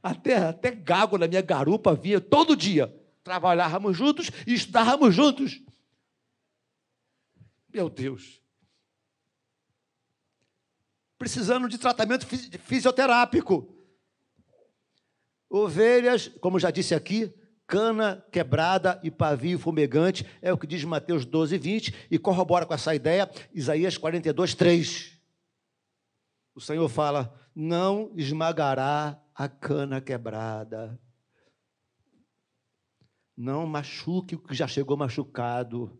Até, 0.02 0.38
até 0.38 0.72
gago 0.72 1.18
na 1.18 1.28
minha 1.28 1.42
garupa 1.42 1.96
vinha 1.96 2.22
todo 2.22 2.56
dia. 2.56 2.94
Trabalhávamos 3.24 3.98
juntos 3.98 4.32
e 4.46 4.54
estudávamos 4.54 5.14
juntos. 5.14 5.62
Meu 7.74 7.90
Deus 7.90 8.42
precisando 11.18 11.68
de 11.68 11.78
tratamento 11.78 12.26
fisioterápico. 12.26 13.74
Ovelhas, 15.50 16.28
como 16.40 16.60
já 16.60 16.70
disse 16.70 16.94
aqui, 16.94 17.34
cana 17.66 18.24
quebrada 18.32 19.00
e 19.04 19.10
pavio 19.10 19.58
fumegante, 19.58 20.26
é 20.42 20.54
o 20.54 20.58
que 20.58 20.68
diz 20.68 20.84
Mateus 20.84 21.26
12, 21.26 21.58
20, 21.58 21.96
e 22.12 22.20
corrobora 22.20 22.66
com 22.66 22.74
essa 22.74 22.94
ideia 22.94 23.30
Isaías 23.54 23.98
42, 23.98 24.54
3. 24.54 25.20
O 26.54 26.62
Senhor 26.62 26.88
fala: 26.90 27.34
não 27.56 28.12
esmagará 28.16 29.20
a 29.38 29.48
cana 29.48 30.02
quebrada. 30.02 31.00
Não 33.36 33.68
machuque 33.68 34.34
o 34.34 34.40
que 34.40 34.56
já 34.56 34.68
chegou 34.68 34.98
machucado. 34.98 35.96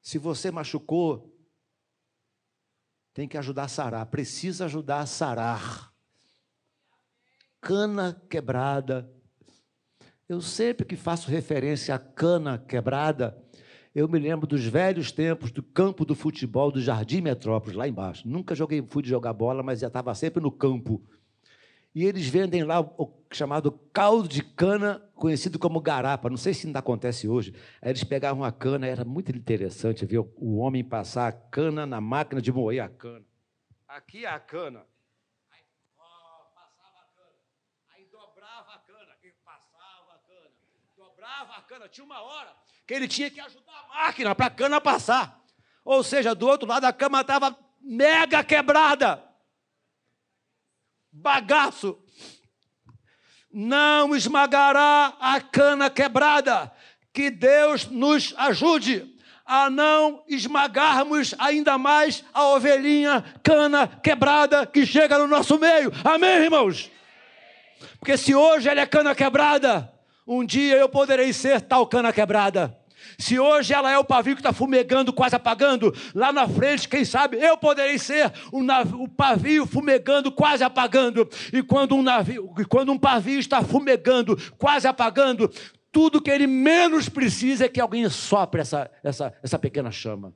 Se 0.00 0.18
você 0.18 0.52
machucou, 0.52 1.36
tem 3.12 3.26
que 3.26 3.36
ajudar 3.36 3.64
a 3.64 3.68
sarar, 3.68 4.06
precisa 4.06 4.66
ajudar 4.66 5.00
a 5.00 5.06
sarar. 5.06 5.92
Cana 7.60 8.14
quebrada. 8.30 9.12
Eu 10.28 10.40
sempre 10.40 10.86
que 10.86 10.94
faço 10.94 11.28
referência 11.28 11.92
à 11.92 11.98
cana 11.98 12.56
quebrada, 12.56 13.44
eu 13.96 14.06
me 14.06 14.18
lembro 14.18 14.46
dos 14.46 14.62
velhos 14.66 15.10
tempos 15.10 15.50
do 15.50 15.62
campo 15.62 16.04
do 16.04 16.14
futebol 16.14 16.70
do 16.70 16.82
Jardim 16.82 17.22
Metrópolis, 17.22 17.74
lá 17.74 17.88
embaixo. 17.88 18.28
Nunca 18.28 18.54
joguei, 18.54 18.84
fui 18.86 19.02
de 19.02 19.08
jogar 19.08 19.32
bola, 19.32 19.62
mas 19.62 19.80
já 19.80 19.86
estava 19.86 20.14
sempre 20.14 20.42
no 20.42 20.52
campo. 20.52 21.02
e 21.94 22.04
eles 22.04 22.28
vendem 22.28 22.62
lá 22.62 22.78
o 22.78 23.24
chamado 23.32 23.72
caldo 23.94 24.28
de 24.28 24.42
cana, 24.42 25.02
conhecido 25.14 25.58
como 25.58 25.80
garapa. 25.80 26.28
Não 26.28 26.36
sei 26.36 26.52
se 26.52 26.66
ainda 26.66 26.80
acontece 26.80 27.26
hoje. 27.26 27.54
Aí 27.80 27.88
eles 27.88 28.04
pegavam 28.04 28.44
a 28.44 28.52
cana, 28.52 28.86
era 28.86 29.02
muito 29.02 29.34
interessante 29.34 30.04
ver 30.04 30.18
o 30.18 30.58
homem 30.58 30.84
passar 30.84 31.28
a 31.28 31.32
cana 31.32 31.86
na 31.86 31.98
máquina 31.98 32.42
de 32.42 32.52
moer 32.52 32.84
a 32.84 32.90
cana. 32.90 33.24
Aqui 33.88 34.26
é 34.26 34.28
a 34.28 34.38
cana. 34.38 34.84
Aí 35.50 35.62
passava 36.54 36.98
a 37.00 37.16
cana. 37.16 37.38
Aí 37.94 38.06
dobrava 38.12 38.74
a 38.74 38.78
cana. 38.80 39.16
E 39.24 39.32
passava 39.42 40.12
a 40.12 40.18
cana. 40.18 40.50
Dobrava 40.94 41.52
a 41.54 41.62
cana. 41.62 41.88
Tinha 41.88 42.04
uma 42.04 42.20
hora 42.20 42.65
que 42.86 42.94
ele 42.94 43.08
tinha 43.08 43.30
que 43.30 43.40
ajudar 43.40 43.72
a 43.90 44.06
máquina 44.06 44.34
para 44.34 44.46
a 44.46 44.50
cana 44.50 44.80
passar. 44.80 45.40
Ou 45.84 46.02
seja, 46.02 46.34
do 46.34 46.46
outro 46.46 46.68
lado 46.68 46.84
a 46.84 46.92
cama 46.92 47.20
estava 47.20 47.56
mega 47.80 48.42
quebrada 48.42 49.26
bagaço, 51.16 51.98
não 53.52 54.14
esmagará 54.14 55.16
a 55.18 55.40
cana 55.40 55.88
quebrada. 55.88 56.70
Que 57.12 57.30
Deus 57.30 57.86
nos 57.86 58.34
ajude 58.36 59.14
a 59.44 59.70
não 59.70 60.22
esmagarmos 60.28 61.34
ainda 61.38 61.78
mais 61.78 62.22
a 62.34 62.48
ovelhinha 62.48 63.24
cana 63.42 63.86
quebrada 63.86 64.66
que 64.66 64.84
chega 64.84 65.18
no 65.18 65.26
nosso 65.26 65.58
meio. 65.58 65.90
Amém, 66.04 66.44
irmãos? 66.44 66.90
Porque 67.98 68.18
se 68.18 68.34
hoje 68.34 68.68
ela 68.68 68.80
é 68.80 68.86
cana 68.86 69.14
quebrada, 69.14 69.90
um 70.26 70.44
dia 70.44 70.76
eu 70.76 70.88
poderei 70.88 71.32
ser 71.32 71.60
tal 71.60 71.86
cana 71.86 72.12
quebrada. 72.12 72.76
Se 73.18 73.38
hoje 73.38 73.72
ela 73.72 73.90
é 73.90 73.98
o 73.98 74.04
pavio 74.04 74.34
que 74.34 74.40
está 74.40 74.52
fumegando, 74.52 75.12
quase 75.12 75.36
apagando, 75.36 75.94
lá 76.14 76.32
na 76.32 76.48
frente, 76.48 76.88
quem 76.88 77.04
sabe, 77.04 77.38
eu 77.38 77.56
poderei 77.56 77.98
ser 77.98 78.32
o, 78.52 78.62
navio, 78.62 79.02
o 79.02 79.08
pavio 79.08 79.66
fumegando, 79.66 80.32
quase 80.32 80.64
apagando. 80.64 81.28
E 81.52 81.62
quando 81.62 81.94
um, 81.94 82.02
navio, 82.02 82.52
quando 82.68 82.92
um 82.92 82.98
pavio 82.98 83.38
está 83.38 83.62
fumegando, 83.62 84.36
quase 84.58 84.88
apagando, 84.88 85.50
tudo 85.92 86.20
que 86.20 86.30
ele 86.30 86.46
menos 86.46 87.08
precisa 87.08 87.66
é 87.66 87.68
que 87.68 87.80
alguém 87.80 88.08
sopre 88.08 88.60
essa, 88.60 88.90
essa, 89.02 89.32
essa 89.42 89.58
pequena 89.58 89.90
chama. 89.90 90.34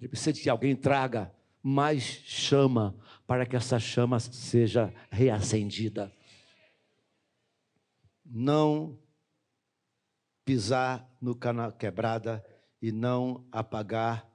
Ele 0.00 0.08
precisa 0.08 0.32
que 0.32 0.48
alguém 0.48 0.74
traga 0.74 1.30
mais 1.62 2.02
chama 2.24 2.96
para 3.26 3.44
que 3.44 3.54
essa 3.54 3.78
chama 3.78 4.18
seja 4.18 4.92
reacendida. 5.10 6.10
Não 8.32 8.96
pisar 10.44 11.12
no 11.20 11.34
cana 11.34 11.72
quebrada 11.72 12.44
e 12.80 12.92
não 12.92 13.44
apagar 13.50 14.30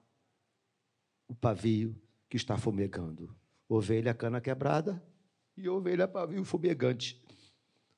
o 1.27 1.33
pavio 1.33 1.99
que 2.29 2.37
está 2.37 2.57
fumegando. 2.57 3.35
Ovelha 3.67 4.13
cana 4.13 4.39
quebrada 4.41 5.03
e 5.57 5.67
ovelha 5.69 6.07
pavio 6.07 6.43
fumegante. 6.43 7.23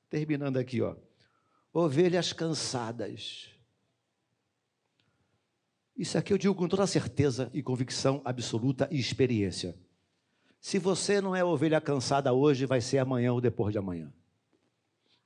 Terminando 0.08 0.56
aqui, 0.56 0.80
ó. 0.80 0.96
Ovelhas 1.72 2.32
cansadas. 2.32 3.50
Isso 5.96 6.16
aqui 6.16 6.32
eu 6.32 6.38
digo 6.38 6.54
com 6.54 6.68
toda 6.68 6.86
certeza 6.86 7.50
e 7.52 7.62
convicção 7.62 8.22
absoluta 8.24 8.88
e 8.90 8.98
experiência. 8.98 9.76
Se 10.60 10.78
você 10.78 11.20
não 11.20 11.34
é 11.34 11.44
ovelha 11.44 11.80
cansada 11.80 12.32
hoje, 12.32 12.66
vai 12.66 12.80
ser 12.80 12.98
amanhã 12.98 13.32
ou 13.32 13.40
depois 13.40 13.72
de 13.72 13.78
amanhã. 13.78 14.12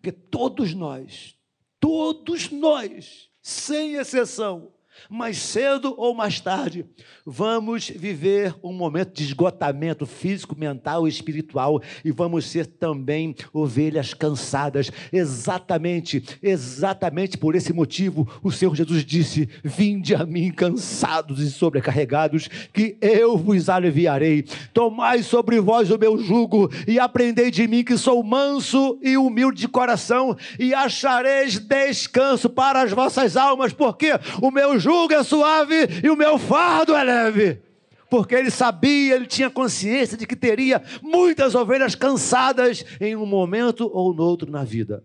Porque 0.03 0.11
todos 0.11 0.75
nós, 0.75 1.37
Todos 1.83 2.49
nós, 2.49 3.29
sem 3.43 3.95
exceção, 3.97 4.73
mais 5.09 5.39
cedo 5.39 5.95
ou 5.97 6.15
mais 6.15 6.41
tarde, 6.41 6.85
vamos 7.25 7.89
viver 7.89 8.55
um 8.63 8.73
momento 8.73 9.13
de 9.13 9.25
esgotamento 9.25 10.07
físico, 10.07 10.57
mental 10.59 11.07
e 11.07 11.11
espiritual 11.11 11.81
e 12.05 12.11
vamos 12.11 12.47
ser 12.47 12.67
também 12.67 13.35
ovelhas 13.53 14.15
cansadas. 14.15 14.91
Exatamente, 15.13 16.23
exatamente 16.43 17.39
por 17.39 17.55
esse 17.55 17.73
motivo, 17.73 18.29
o 18.43 18.51
Senhor 18.51 18.75
Jesus 18.75 19.05
disse: 19.05 19.49
Vinde 19.63 20.15
a 20.15 20.25
mim 20.25 20.51
cansados 20.51 21.41
e 21.41 21.51
sobrecarregados, 21.51 22.49
que 22.73 22.97
eu 23.01 23.37
vos 23.37 23.69
aliviarei. 23.69 24.45
Tomai 24.73 25.23
sobre 25.23 25.61
vós 25.61 25.91
o 25.91 25.99
meu 25.99 26.19
jugo 26.19 26.71
e 26.87 26.99
aprendei 26.99 27.51
de 27.51 27.67
mim 27.67 27.85
que 27.85 27.97
sou 27.97 28.23
manso 28.23 28.99
e 29.03 29.17
humilde 29.17 29.61
de 29.61 29.69
coração 29.69 30.37
e 30.59 30.75
achareis 30.75 31.59
descanso 31.59 32.49
para 32.49 32.83
as 32.83 32.93
vossas 32.93 33.37
almas, 33.37 33.73
porque 33.73 34.13
o 34.41 34.51
meu 34.51 34.79
jugo 34.83 35.15
é 35.15 35.23
suave 35.23 35.89
e 36.03 36.11
o 36.11 36.17
meu 36.17 36.39
fardo 36.39 36.95
é 36.95 37.05
leve. 37.05 37.63
Porque 38.11 38.35
ele 38.35 38.51
sabia, 38.51 39.15
ele 39.15 39.27
tinha 39.27 39.49
consciência 39.49 40.19
de 40.19 40.27
que 40.27 40.37
teria 40.37 40.83
muitas 41.01 41.55
ovelhas 41.55 41.95
cansadas 41.95 42.85
em 43.01 43.17
um 43.17 43.25
momento 43.25 43.91
ou 43.91 44.13
no 44.13 44.23
outro 44.23 44.51
na 44.51 44.65
vida. 44.65 45.03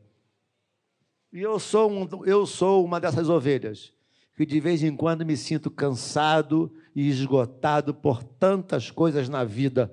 E 1.31 1.41
eu 1.41 1.59
sou, 1.59 1.89
um, 1.89 2.25
eu 2.25 2.45
sou 2.45 2.83
uma 2.83 2.99
dessas 2.99 3.29
ovelhas, 3.29 3.93
que 4.35 4.45
de 4.45 4.59
vez 4.59 4.83
em 4.83 4.95
quando 4.95 5.25
me 5.25 5.37
sinto 5.37 5.69
cansado 5.69 6.71
e 6.95 7.07
esgotado 7.07 7.93
por 7.93 8.23
tantas 8.23 8.91
coisas 8.91 9.29
na 9.29 9.43
vida, 9.43 9.91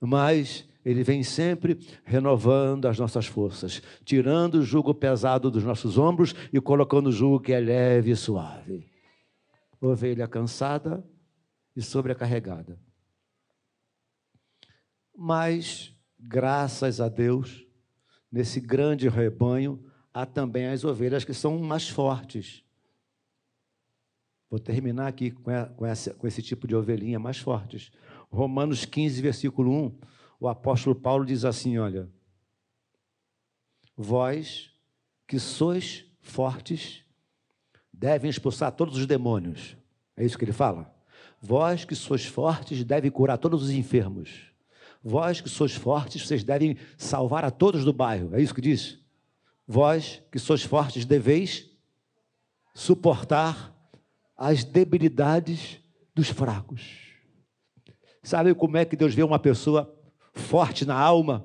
mas 0.00 0.68
ele 0.84 1.02
vem 1.02 1.22
sempre 1.22 1.78
renovando 2.04 2.86
as 2.86 2.98
nossas 2.98 3.26
forças, 3.26 3.82
tirando 4.04 4.56
o 4.56 4.62
jugo 4.62 4.94
pesado 4.94 5.50
dos 5.50 5.64
nossos 5.64 5.98
ombros 5.98 6.34
e 6.52 6.60
colocando 6.60 7.08
o 7.08 7.12
jugo 7.12 7.40
que 7.40 7.52
é 7.52 7.60
leve 7.60 8.10
e 8.10 8.16
suave. 8.16 8.89
Ovelha 9.80 10.28
cansada 10.28 11.04
e 11.74 11.80
sobrecarregada. 11.80 12.78
Mas, 15.16 15.94
graças 16.18 17.00
a 17.00 17.08
Deus, 17.08 17.66
nesse 18.30 18.60
grande 18.60 19.08
rebanho, 19.08 19.84
há 20.12 20.26
também 20.26 20.66
as 20.66 20.84
ovelhas 20.84 21.24
que 21.24 21.32
são 21.32 21.58
mais 21.58 21.88
fortes. 21.88 22.64
Vou 24.50 24.58
terminar 24.58 25.06
aqui 25.06 25.30
com, 25.30 25.86
essa, 25.86 26.12
com 26.14 26.26
esse 26.26 26.42
tipo 26.42 26.66
de 26.66 26.74
ovelhinha 26.74 27.18
mais 27.18 27.38
fortes. 27.38 27.92
Romanos 28.30 28.84
15, 28.84 29.22
versículo 29.22 29.72
1 29.72 29.98
o 30.40 30.48
apóstolo 30.48 30.96
Paulo 30.96 31.26
diz 31.26 31.44
assim: 31.44 31.76
olha, 31.76 32.10
vós 33.94 34.72
que 35.28 35.38
sois 35.38 36.06
fortes, 36.22 37.04
devem 38.00 38.30
expulsar 38.30 38.72
todos 38.72 38.96
os 38.96 39.04
demônios. 39.04 39.76
É 40.16 40.24
isso 40.24 40.38
que 40.38 40.44
ele 40.46 40.52
fala? 40.52 40.90
Vós 41.38 41.84
que 41.84 41.94
sois 41.94 42.24
fortes, 42.24 42.82
devem 42.82 43.10
curar 43.10 43.36
todos 43.36 43.62
os 43.62 43.70
enfermos. 43.70 44.50
Vós 45.04 45.42
que 45.42 45.50
sois 45.50 45.74
fortes, 45.74 46.26
vocês 46.26 46.42
devem 46.42 46.78
salvar 46.96 47.44
a 47.44 47.50
todos 47.50 47.84
do 47.84 47.92
bairro. 47.92 48.34
É 48.34 48.40
isso 48.40 48.54
que 48.54 48.60
diz? 48.62 48.98
Vós 49.68 50.22
que 50.32 50.38
sois 50.38 50.62
fortes, 50.62 51.04
deveis 51.04 51.70
suportar 52.74 53.76
as 54.34 54.64
debilidades 54.64 55.78
dos 56.14 56.30
fracos. 56.30 57.10
Sabe 58.22 58.54
como 58.54 58.78
é 58.78 58.86
que 58.86 58.96
Deus 58.96 59.14
vê 59.14 59.22
uma 59.22 59.38
pessoa 59.38 59.94
forte 60.32 60.86
na 60.86 60.98
alma, 60.98 61.44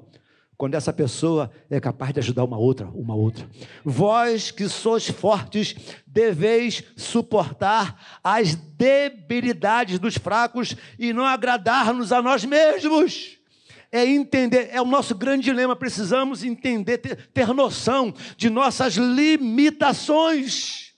quando 0.58 0.76
essa 0.76 0.94
pessoa 0.94 1.52
é 1.70 1.80
capaz 1.80 2.14
de 2.14 2.20
ajudar 2.20 2.44
uma 2.44 2.58
outra, 2.58 2.88
uma 2.88 3.16
outra. 3.16 3.50
Vós 3.84 4.52
que 4.52 4.70
sois 4.70 5.08
fortes, 5.08 5.76
deveis 6.08 6.84
suportar 6.96 8.20
as 8.24 8.56
debilidades 8.56 10.00
dos 10.00 10.18
fracos 10.18 10.76
e 10.98 11.12
não 11.12 11.26
agradar-nos 11.26 12.12
a 12.12 12.22
nós 12.22 12.46
mesmos. 12.46 13.38
É 13.92 14.06
entender, 14.06 14.70
é 14.72 14.82
o 14.82 14.86
nosso 14.86 15.14
grande 15.16 15.44
dilema. 15.44 15.76
Precisamos 15.76 16.44
entender, 16.44 16.98
ter, 17.00 17.28
ter 17.28 17.48
noção 17.54 18.14
de 18.38 18.50
nossas 18.50 18.96
limitações. 18.96 20.94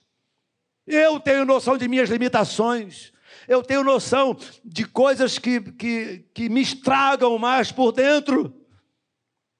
Eu 0.86 1.20
tenho 1.20 1.44
noção 1.44 1.76
de 1.76 1.86
minhas 1.86 2.08
limitações 2.08 3.12
eu 3.48 3.62
tenho 3.62 3.82
noção 3.82 4.36
de 4.62 4.84
coisas 4.84 5.38
que, 5.38 5.58
que, 5.72 6.24
que 6.34 6.48
me 6.50 6.60
estragam 6.60 7.38
mais 7.38 7.72
por 7.72 7.92
dentro, 7.92 8.54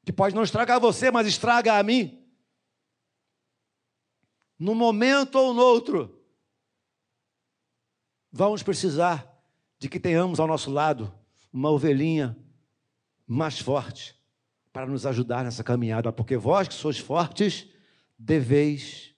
que 0.09 0.13
pode 0.13 0.35
não 0.35 0.43
estragar 0.43 0.81
você, 0.81 1.11
mas 1.11 1.27
estraga 1.27 1.75
a 1.75 1.83
mim. 1.83 2.27
Num 4.59 4.75
momento 4.75 5.35
ou 5.35 5.53
no 5.53 5.61
outro, 5.61 6.19
vamos 8.33 8.63
precisar 8.63 9.31
de 9.79 9.87
que 9.87 10.01
tenhamos 10.01 10.41
ao 10.41 10.47
nosso 10.47 10.71
lado 10.71 11.13
uma 11.53 11.71
ovelhinha 11.71 12.35
mais 13.27 13.59
forte 13.59 14.19
para 14.73 14.87
nos 14.87 15.05
ajudar 15.05 15.45
nessa 15.45 15.63
caminhada, 15.63 16.11
porque 16.11 16.39
vós 16.39 16.67
que 16.67 16.73
sois 16.73 16.97
fortes, 16.97 17.69
deveis 18.19 19.15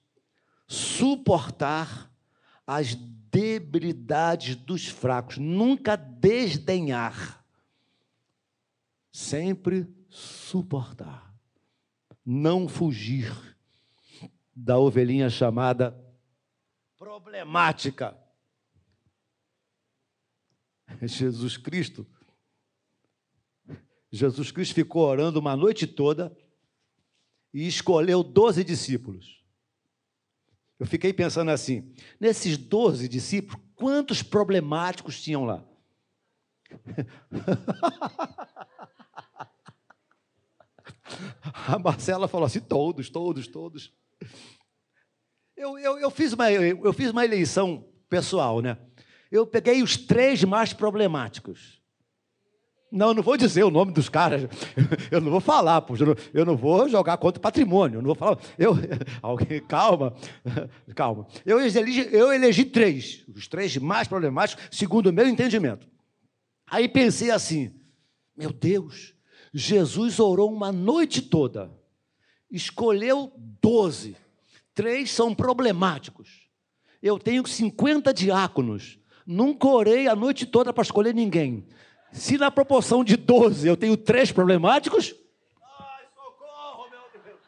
suportar 0.66 2.12
as 2.66 2.96
debilidades 2.96 4.56
dos 4.56 4.88
fracos, 4.88 5.38
nunca 5.38 5.94
desdenhar, 5.94 7.44
sempre 9.12 9.99
suportar, 10.10 11.34
não 12.26 12.68
fugir 12.68 13.32
da 14.54 14.78
ovelhinha 14.78 15.30
chamada 15.30 15.98
problemática. 16.98 18.16
Jesus 21.02 21.56
Cristo, 21.56 22.06
Jesus 24.10 24.50
Cristo 24.50 24.74
ficou 24.74 25.06
orando 25.06 25.38
uma 25.38 25.56
noite 25.56 25.86
toda 25.86 26.36
e 27.54 27.66
escolheu 27.66 28.22
doze 28.22 28.64
discípulos. 28.64 29.40
Eu 30.78 30.86
fiquei 30.86 31.12
pensando 31.12 31.50
assim: 31.50 31.94
nesses 32.18 32.56
doze 32.56 33.08
discípulos, 33.08 33.62
quantos 33.76 34.22
problemáticos 34.22 35.22
tinham 35.22 35.44
lá? 35.44 35.64
A 41.66 41.78
Marcela 41.78 42.28
falou 42.28 42.46
assim: 42.46 42.60
todos, 42.60 43.10
todos, 43.10 43.46
todos. 43.46 43.92
Eu, 45.56 45.78
eu, 45.78 45.98
eu, 45.98 46.10
fiz 46.10 46.32
uma, 46.32 46.50
eu 46.50 46.92
fiz 46.92 47.10
uma 47.10 47.24
eleição 47.24 47.84
pessoal, 48.08 48.60
né? 48.60 48.76
Eu 49.30 49.46
peguei 49.46 49.82
os 49.82 49.96
três 49.96 50.42
mais 50.42 50.72
problemáticos. 50.72 51.80
Não, 52.90 53.14
não 53.14 53.22
vou 53.22 53.36
dizer 53.36 53.62
o 53.62 53.70
nome 53.70 53.92
dos 53.92 54.08
caras. 54.08 54.42
Eu 55.10 55.20
não 55.20 55.30
vou 55.30 55.40
falar, 55.40 55.80
poxa, 55.82 56.04
eu 56.34 56.44
não 56.44 56.56
vou 56.56 56.88
jogar 56.88 57.16
contra 57.18 57.38
o 57.38 57.42
patrimônio. 57.42 57.98
Eu 57.98 58.02
não 58.02 58.08
vou 58.08 58.16
falar. 58.16 58.38
Eu, 58.58 58.74
alguém, 59.22 59.60
calma, 59.60 60.12
calma. 60.96 61.26
Eu 61.46 61.60
elegi, 61.60 62.08
eu 62.10 62.32
elegi 62.32 62.64
três, 62.64 63.24
os 63.32 63.46
três 63.46 63.76
mais 63.76 64.08
problemáticos, 64.08 64.64
segundo 64.76 65.06
o 65.06 65.12
meu 65.12 65.28
entendimento. 65.28 65.86
Aí 66.68 66.88
pensei 66.88 67.30
assim: 67.30 67.72
meu 68.36 68.52
Deus, 68.52 69.14
Jesus 69.52 70.20
orou 70.20 70.52
uma 70.52 70.70
noite 70.70 71.20
toda, 71.20 71.70
escolheu 72.50 73.32
doze, 73.60 74.16
três 74.74 75.10
são 75.10 75.34
problemáticos. 75.34 76.48
Eu 77.02 77.18
tenho 77.18 77.46
50 77.46 78.14
diáconos, 78.14 78.98
nunca 79.26 79.66
orei 79.66 80.06
a 80.06 80.14
noite 80.14 80.46
toda 80.46 80.72
para 80.72 80.82
escolher 80.82 81.14
ninguém. 81.14 81.66
Se 82.12 82.38
na 82.38 82.50
proporção 82.50 83.02
de 83.02 83.16
12 83.16 83.66
eu 83.66 83.76
tenho 83.76 83.96
três 83.96 84.30
problemáticos. 84.30 85.14
Ai, 85.62 86.04
socorro, 86.14 86.90
meu 86.90 87.22
Deus. 87.24 87.40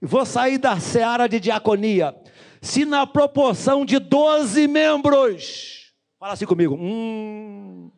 Vou 0.00 0.24
sair 0.24 0.58
da 0.58 0.78
seara 0.80 1.28
de 1.28 1.38
diaconia. 1.38 2.16
Se 2.62 2.84
na 2.84 3.06
proporção 3.06 3.84
de 3.84 3.98
12 3.98 4.66
membros. 4.68 5.92
Fala 6.18 6.34
assim 6.34 6.46
comigo. 6.46 6.74
Hum. 6.74 7.90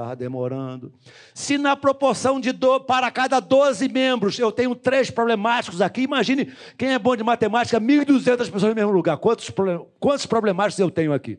Está 0.00 0.14
demorando. 0.14 0.92
Se 1.34 1.58
na 1.58 1.74
proporção 1.74 2.38
de 2.38 2.52
do, 2.52 2.78
para 2.78 3.10
cada 3.10 3.40
12 3.40 3.88
membros 3.88 4.38
eu 4.38 4.52
tenho 4.52 4.72
três 4.76 5.10
problemáticos 5.10 5.82
aqui, 5.82 6.02
imagine 6.02 6.54
quem 6.76 6.92
é 6.92 6.98
bom 7.00 7.16
de 7.16 7.24
matemática, 7.24 7.80
1.200 7.80 8.36
pessoas 8.36 8.62
no 8.62 8.74
mesmo 8.76 8.92
lugar. 8.92 9.16
Quantos, 9.16 9.50
quantos 9.98 10.24
problemáticos 10.24 10.78
eu 10.78 10.88
tenho 10.88 11.12
aqui? 11.12 11.36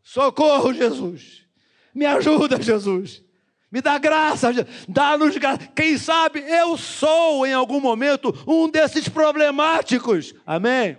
Socorro, 0.00 0.72
Jesus. 0.72 1.44
Me 1.92 2.06
ajuda, 2.06 2.62
Jesus. 2.62 3.24
Me 3.68 3.82
dá 3.82 3.98
graça, 3.98 4.50
dá-nos 4.88 5.36
graça. 5.36 5.66
Quem 5.74 5.98
sabe 5.98 6.38
eu 6.38 6.76
sou, 6.76 7.44
em 7.44 7.52
algum 7.52 7.80
momento, 7.80 8.32
um 8.46 8.70
desses 8.70 9.08
problemáticos. 9.08 10.32
Amém? 10.46 10.96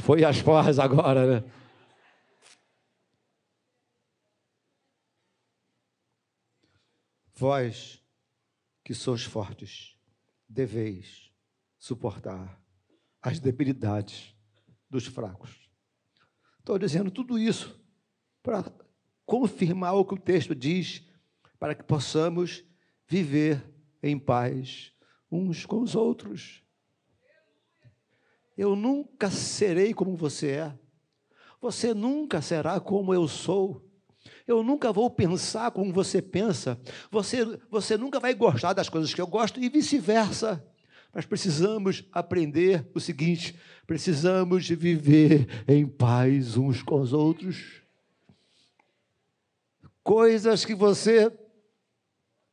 Foi 0.00 0.24
as 0.24 0.38
forras 0.38 0.78
agora, 0.78 1.40
né? 1.40 1.50
Vós, 7.34 8.02
que 8.84 8.94
sois 8.94 9.22
fortes, 9.22 9.96
deveis 10.48 11.32
suportar 11.78 12.60
as 13.22 13.38
debilidades 13.38 14.34
dos 14.90 15.06
fracos. 15.06 15.70
Estou 16.58 16.78
dizendo 16.78 17.10
tudo 17.10 17.38
isso 17.38 17.80
para 18.42 18.64
confirmar 19.24 19.94
o 19.94 20.04
que 20.04 20.14
o 20.14 20.20
texto 20.20 20.54
diz, 20.54 21.06
para 21.58 21.74
que 21.74 21.82
possamos 21.82 22.64
viver 23.06 23.62
em 24.02 24.18
paz 24.18 24.92
uns 25.30 25.66
com 25.66 25.80
os 25.80 25.94
outros. 25.94 26.64
Eu 28.58 28.74
nunca 28.74 29.30
serei 29.30 29.94
como 29.94 30.16
você 30.16 30.48
é. 30.48 30.74
Você 31.60 31.94
nunca 31.94 32.42
será 32.42 32.80
como 32.80 33.14
eu 33.14 33.28
sou. 33.28 33.88
Eu 34.48 34.64
nunca 34.64 34.92
vou 34.92 35.08
pensar 35.08 35.70
como 35.70 35.92
você 35.92 36.20
pensa. 36.20 36.76
Você, 37.08 37.44
você 37.70 37.96
nunca 37.96 38.18
vai 38.18 38.34
gostar 38.34 38.72
das 38.72 38.88
coisas 38.88 39.14
que 39.14 39.20
eu 39.20 39.28
gosto 39.28 39.60
e 39.60 39.68
vice-versa. 39.68 40.66
Mas 41.14 41.24
precisamos 41.24 42.04
aprender 42.10 42.84
o 42.92 42.98
seguinte: 42.98 43.56
precisamos 43.86 44.68
viver 44.68 45.64
em 45.68 45.86
paz 45.86 46.56
uns 46.56 46.82
com 46.82 47.00
os 47.00 47.12
outros. 47.12 47.80
Coisas 50.02 50.64
que 50.64 50.74
você 50.74 51.32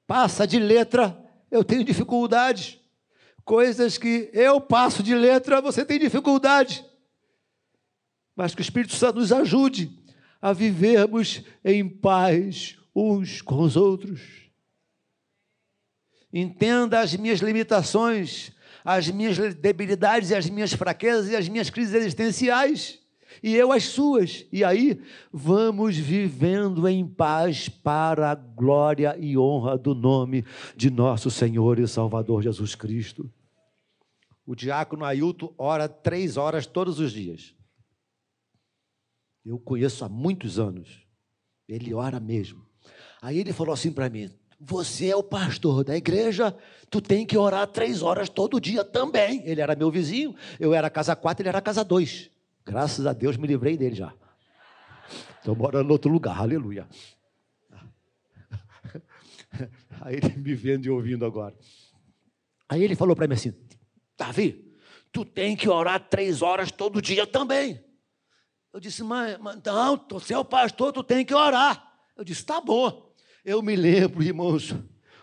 passa 0.06 0.46
de 0.46 0.60
letra, 0.60 1.20
eu 1.50 1.64
tenho 1.64 1.84
dificuldade. 1.84 2.85
Coisas 3.46 3.98
que 3.98 4.30
eu 4.34 4.60
passo 4.60 5.02
de 5.02 5.16
letra, 5.16 5.62
você 5.62 5.86
tem 5.86 5.98
dificuldade. 5.98 6.84
Mas 8.36 8.54
que 8.54 8.60
o 8.60 8.64
Espírito 8.64 8.96
Santo 8.96 9.20
nos 9.20 9.32
ajude 9.32 9.98
a 10.42 10.52
vivermos 10.52 11.42
em 11.64 11.88
paz 11.88 12.78
uns 12.94 13.42
com 13.42 13.62
os 13.62 13.78
outros 13.78 14.46
entenda 16.36 17.00
as 17.00 17.16
minhas 17.16 17.40
limitações, 17.40 18.52
as 18.84 19.10
minhas 19.10 19.38
debilidades 19.56 20.30
e 20.30 20.36
as 20.36 20.50
minhas 20.50 20.74
fraquezas 20.74 21.30
e 21.30 21.36
as 21.36 21.48
minhas 21.48 21.70
crises 21.70 21.96
existenciais, 21.96 23.00
e 23.42 23.56
eu 23.56 23.72
as 23.72 23.86
suas. 23.86 24.46
E 24.52 24.64
aí 24.64 25.02
vamos 25.32 25.96
vivendo 25.96 26.88
em 26.88 27.08
paz 27.08 27.70
para 27.70 28.32
a 28.32 28.36
glória 28.36 29.16
e 29.18 29.38
honra 29.38 29.78
do 29.78 29.96
nome 29.96 30.44
de 30.76 30.90
nosso 30.90 31.32
Senhor 31.32 31.80
e 31.80 31.88
Salvador 31.88 32.44
Jesus 32.44 32.76
Cristo. 32.76 33.32
O 34.46 34.56
diácono 34.56 35.04
Ailton 35.04 35.54
ora 35.58 35.90
três 35.90 36.38
horas 36.38 36.68
todos 36.68 37.00
os 37.00 37.12
dias. 37.12 37.56
Eu 39.44 39.60
conheço 39.60 40.06
há 40.06 40.10
muitos 40.10 40.60
anos. 40.60 41.06
Ele 41.68 41.94
ora 41.94 42.20
mesmo. 42.20 42.66
Aí 43.22 43.40
ele 43.40 43.52
falou 43.52 43.74
assim 43.74 43.92
para 43.92 44.10
mim: 44.10 44.32
você 44.60 45.10
é 45.10 45.16
o 45.16 45.24
pastor 45.24 45.84
da 45.84 45.98
igreja, 45.98 46.56
tu 46.90 47.02
tem 47.02 47.26
que 47.26 47.38
orar 47.38 47.68
três 47.68 48.02
horas 48.02 48.30
todo 48.30 48.60
dia 48.60 48.84
também. 48.84 49.42
Ele 49.46 49.62
era 49.62 49.76
meu 49.76 49.92
vizinho, 49.92 50.36
eu 50.60 50.74
era 50.74 50.90
casa 50.90 51.16
quatro, 51.16 51.42
ele 51.42 51.50
era 51.50 51.62
casa 51.62 51.84
dois. 51.84 52.30
Graças 52.66 53.06
a 53.06 53.14
Deus 53.14 53.38
me 53.38 53.48
livrei 53.48 53.78
dele 53.78 53.96
já. 53.96 54.14
Estou 55.38 55.56
morando 55.56 55.90
em 55.90 55.92
outro 55.92 56.12
lugar, 56.12 56.40
aleluia. 56.40 56.88
Aí 60.02 60.16
ele 60.16 60.38
me 60.38 60.56
vendo 60.56 60.86
e 60.86 60.90
ouvindo 60.90 61.26
agora. 61.26 61.56
Aí 62.68 62.84
ele 62.84 62.96
falou 62.96 63.16
para 63.16 63.28
mim 63.28 63.36
assim: 63.36 63.54
Davi, 64.18 64.74
tu 65.12 65.26
tem 65.26 65.56
que 65.56 65.70
orar 65.70 66.00
três 66.10 66.42
horas 66.42 66.72
todo 66.72 67.02
dia 67.02 67.28
também. 67.28 67.84
Eu 68.74 68.80
disse, 68.80 69.04
mas, 69.04 69.38
mas 69.38 69.62
não, 69.64 70.06
é 70.30 70.38
o 70.38 70.46
pastor, 70.46 70.92
tu 70.92 71.04
tem 71.04 71.24
que 71.24 71.34
orar. 71.34 71.94
Eu 72.16 72.24
disse, 72.24 72.46
tá 72.46 72.60
bom. 72.60 73.14
Eu 73.44 73.62
me 73.62 73.76
lembro, 73.76 74.24
irmãos, 74.24 74.76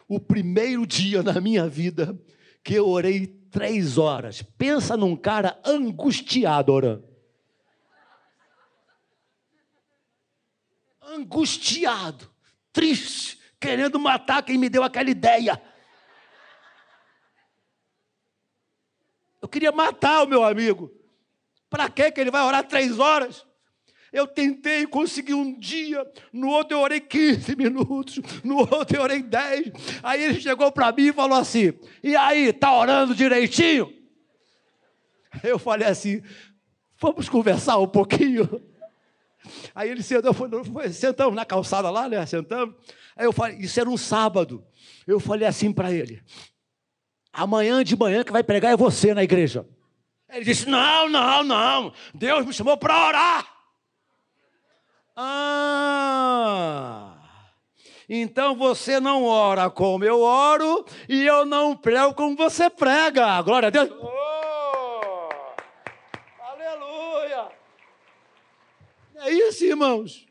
o 0.08 0.20
primeiro 0.20 0.86
dia 0.86 1.22
na 1.22 1.40
minha 1.40 1.68
vida 1.68 2.18
que 2.62 2.74
eu 2.74 2.88
orei 2.88 3.26
três 3.50 3.98
horas. 3.98 4.42
Pensa 4.42 4.96
num 4.96 5.16
cara 5.16 5.60
angustiado 5.64 6.72
orando. 6.72 7.12
Angustiado, 11.02 12.30
triste, 12.72 13.38
querendo 13.60 13.98
matar 13.98 14.42
quem 14.42 14.56
me 14.56 14.70
deu 14.70 14.82
aquela 14.82 15.10
ideia. 15.10 15.60
Queria 19.52 19.70
matar 19.70 20.24
o 20.24 20.26
meu 20.26 20.42
amigo. 20.42 20.90
Para 21.68 21.88
que 21.88 22.12
ele 22.16 22.30
vai 22.30 22.42
orar 22.42 22.66
três 22.66 22.98
horas? 22.98 23.46
Eu 24.12 24.26
tentei 24.26 24.86
conseguir 24.86 25.32
um 25.32 25.58
dia, 25.58 26.06
no 26.30 26.48
outro 26.48 26.76
eu 26.76 26.82
orei 26.82 27.00
15 27.00 27.56
minutos, 27.56 28.20
no 28.44 28.58
outro 28.58 28.96
eu 28.96 29.02
orei 29.02 29.22
10. 29.22 29.72
Aí 30.02 30.22
ele 30.22 30.40
chegou 30.40 30.70
para 30.70 30.92
mim 30.92 31.06
e 31.06 31.12
falou 31.12 31.38
assim: 31.38 31.72
E 32.02 32.14
aí, 32.14 32.52
tá 32.52 32.76
orando 32.76 33.14
direitinho? 33.14 33.90
Eu 35.42 35.58
falei 35.58 35.88
assim: 35.88 36.22
Vamos 36.98 37.28
conversar 37.28 37.78
um 37.78 37.88
pouquinho. 37.88 38.62
Aí 39.74 39.90
ele 39.90 40.02
sentou, 40.02 40.34
foi, 40.34 40.48
foi, 40.64 40.92
sentamos 40.92 41.34
na 41.34 41.44
calçada 41.44 41.90
lá, 41.90 42.08
né? 42.08 42.24
Sentamos. 42.26 42.74
Aí 43.16 43.24
eu 43.24 43.32
falei: 43.32 43.56
Isso 43.58 43.80
era 43.80 43.88
um 43.88 43.96
sábado. 43.96 44.62
Eu 45.06 45.18
falei 45.18 45.48
assim 45.48 45.72
para 45.72 45.90
ele: 45.90 46.22
Amanhã 47.32 47.82
de 47.82 47.96
manhã 47.96 48.22
que 48.22 48.32
vai 48.32 48.42
pregar 48.42 48.72
é 48.72 48.76
você 48.76 49.14
na 49.14 49.22
igreja. 49.22 49.66
Ele 50.28 50.44
disse: 50.44 50.68
Não, 50.68 51.08
não, 51.08 51.42
não. 51.42 51.92
Deus 52.14 52.44
me 52.44 52.52
chamou 52.52 52.76
para 52.76 53.06
orar. 53.06 53.46
Ah! 55.16 56.42
Então 58.08 58.56
você 58.56 59.00
não 59.00 59.24
ora 59.24 59.70
como 59.70 60.04
eu 60.04 60.20
oro 60.20 60.84
e 61.08 61.24
eu 61.24 61.46
não 61.46 61.76
prego 61.76 62.12
como 62.14 62.36
você 62.36 62.68
prega. 62.68 63.40
Glória 63.42 63.68
a 63.68 63.70
Deus. 63.70 63.90
Oh! 63.90 65.30
Aleluia! 66.40 67.48
irmãos. 69.62 70.26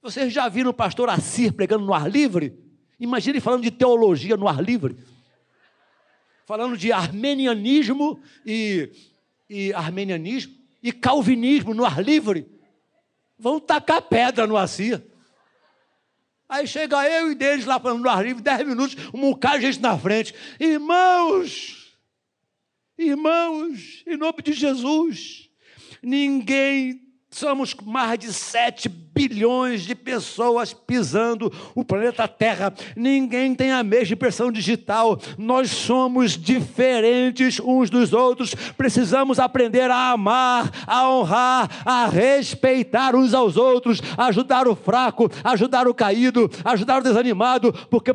Vocês 0.00 0.32
já 0.32 0.48
viram 0.48 0.70
o 0.70 0.74
pastor 0.74 1.08
Assir 1.08 1.52
pregando 1.52 1.84
no 1.84 1.94
ar 1.94 2.10
livre? 2.10 2.58
Imagine 3.00 3.40
falando 3.40 3.62
de 3.62 3.70
teologia 3.70 4.36
no 4.36 4.46
ar 4.46 4.62
livre. 4.62 4.96
Falando 6.46 6.76
de 6.76 6.92
armenianismo 6.92 8.20
e, 8.44 8.90
e 9.48 9.72
armenianismo 9.72 10.54
e 10.82 10.92
calvinismo 10.92 11.72
no 11.72 11.84
ar 11.84 12.02
livre. 12.02 12.46
Vão 13.38 13.58
tacar 13.58 14.02
pedra 14.02 14.46
no 14.46 14.56
Assir. 14.56 15.02
Aí 16.48 16.66
chega 16.66 17.08
eu 17.08 17.32
e 17.32 17.34
deles 17.34 17.64
lá 17.64 17.80
falando 17.80 18.02
no 18.02 18.08
ar 18.08 18.24
livre, 18.24 18.42
dez 18.42 18.66
minutos, 18.66 18.96
um 19.12 19.20
bocado 19.20 19.60
de 19.60 19.66
gente 19.66 19.80
na 19.80 19.98
frente. 19.98 20.34
Irmãos, 20.60 21.96
irmãos, 22.98 24.04
em 24.06 24.16
nome 24.16 24.42
de 24.42 24.52
Jesus, 24.52 25.48
ninguém 26.02 27.03
Somos 27.34 27.74
mais 27.84 28.16
de 28.16 28.32
7 28.32 28.88
bilhões 28.88 29.82
de 29.82 29.92
pessoas 29.92 30.72
pisando 30.72 31.52
o 31.74 31.84
planeta 31.84 32.28
Terra. 32.28 32.72
Ninguém 32.94 33.56
tem 33.56 33.72
a 33.72 33.82
mesma 33.82 34.14
impressão 34.14 34.52
digital. 34.52 35.18
Nós 35.36 35.68
somos 35.68 36.38
diferentes 36.38 37.58
uns 37.58 37.90
dos 37.90 38.12
outros. 38.12 38.54
Precisamos 38.76 39.40
aprender 39.40 39.90
a 39.90 40.12
amar, 40.12 40.70
a 40.86 41.10
honrar, 41.10 41.82
a 41.84 42.06
respeitar 42.06 43.16
uns 43.16 43.34
aos 43.34 43.56
outros, 43.56 44.00
ajudar 44.16 44.68
o 44.68 44.76
fraco, 44.76 45.28
ajudar 45.42 45.88
o 45.88 45.94
caído, 45.94 46.48
ajudar 46.64 47.00
o 47.00 47.02
desanimado, 47.02 47.72
porque 47.90 48.12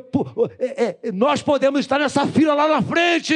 é, 0.59 0.97
é, 1.03 1.11
nós 1.11 1.41
podemos 1.41 1.81
estar 1.81 1.99
nessa 1.99 2.25
fila 2.25 2.53
lá 2.53 2.69
na 2.69 2.81
frente. 2.81 3.35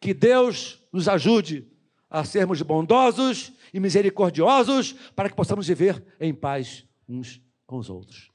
Que 0.00 0.14
Deus 0.14 0.78
nos 0.90 1.10
ajude 1.10 1.68
a 2.08 2.24
sermos 2.24 2.62
bondosos 2.62 3.52
e 3.72 3.80
misericordiosos 3.80 4.92
para 5.14 5.28
que 5.28 5.36
possamos 5.36 5.66
viver 5.68 6.02
em 6.18 6.34
paz 6.34 6.86
uns 7.08 7.40
com 7.66 7.78
os 7.78 7.90
outros. 7.90 8.29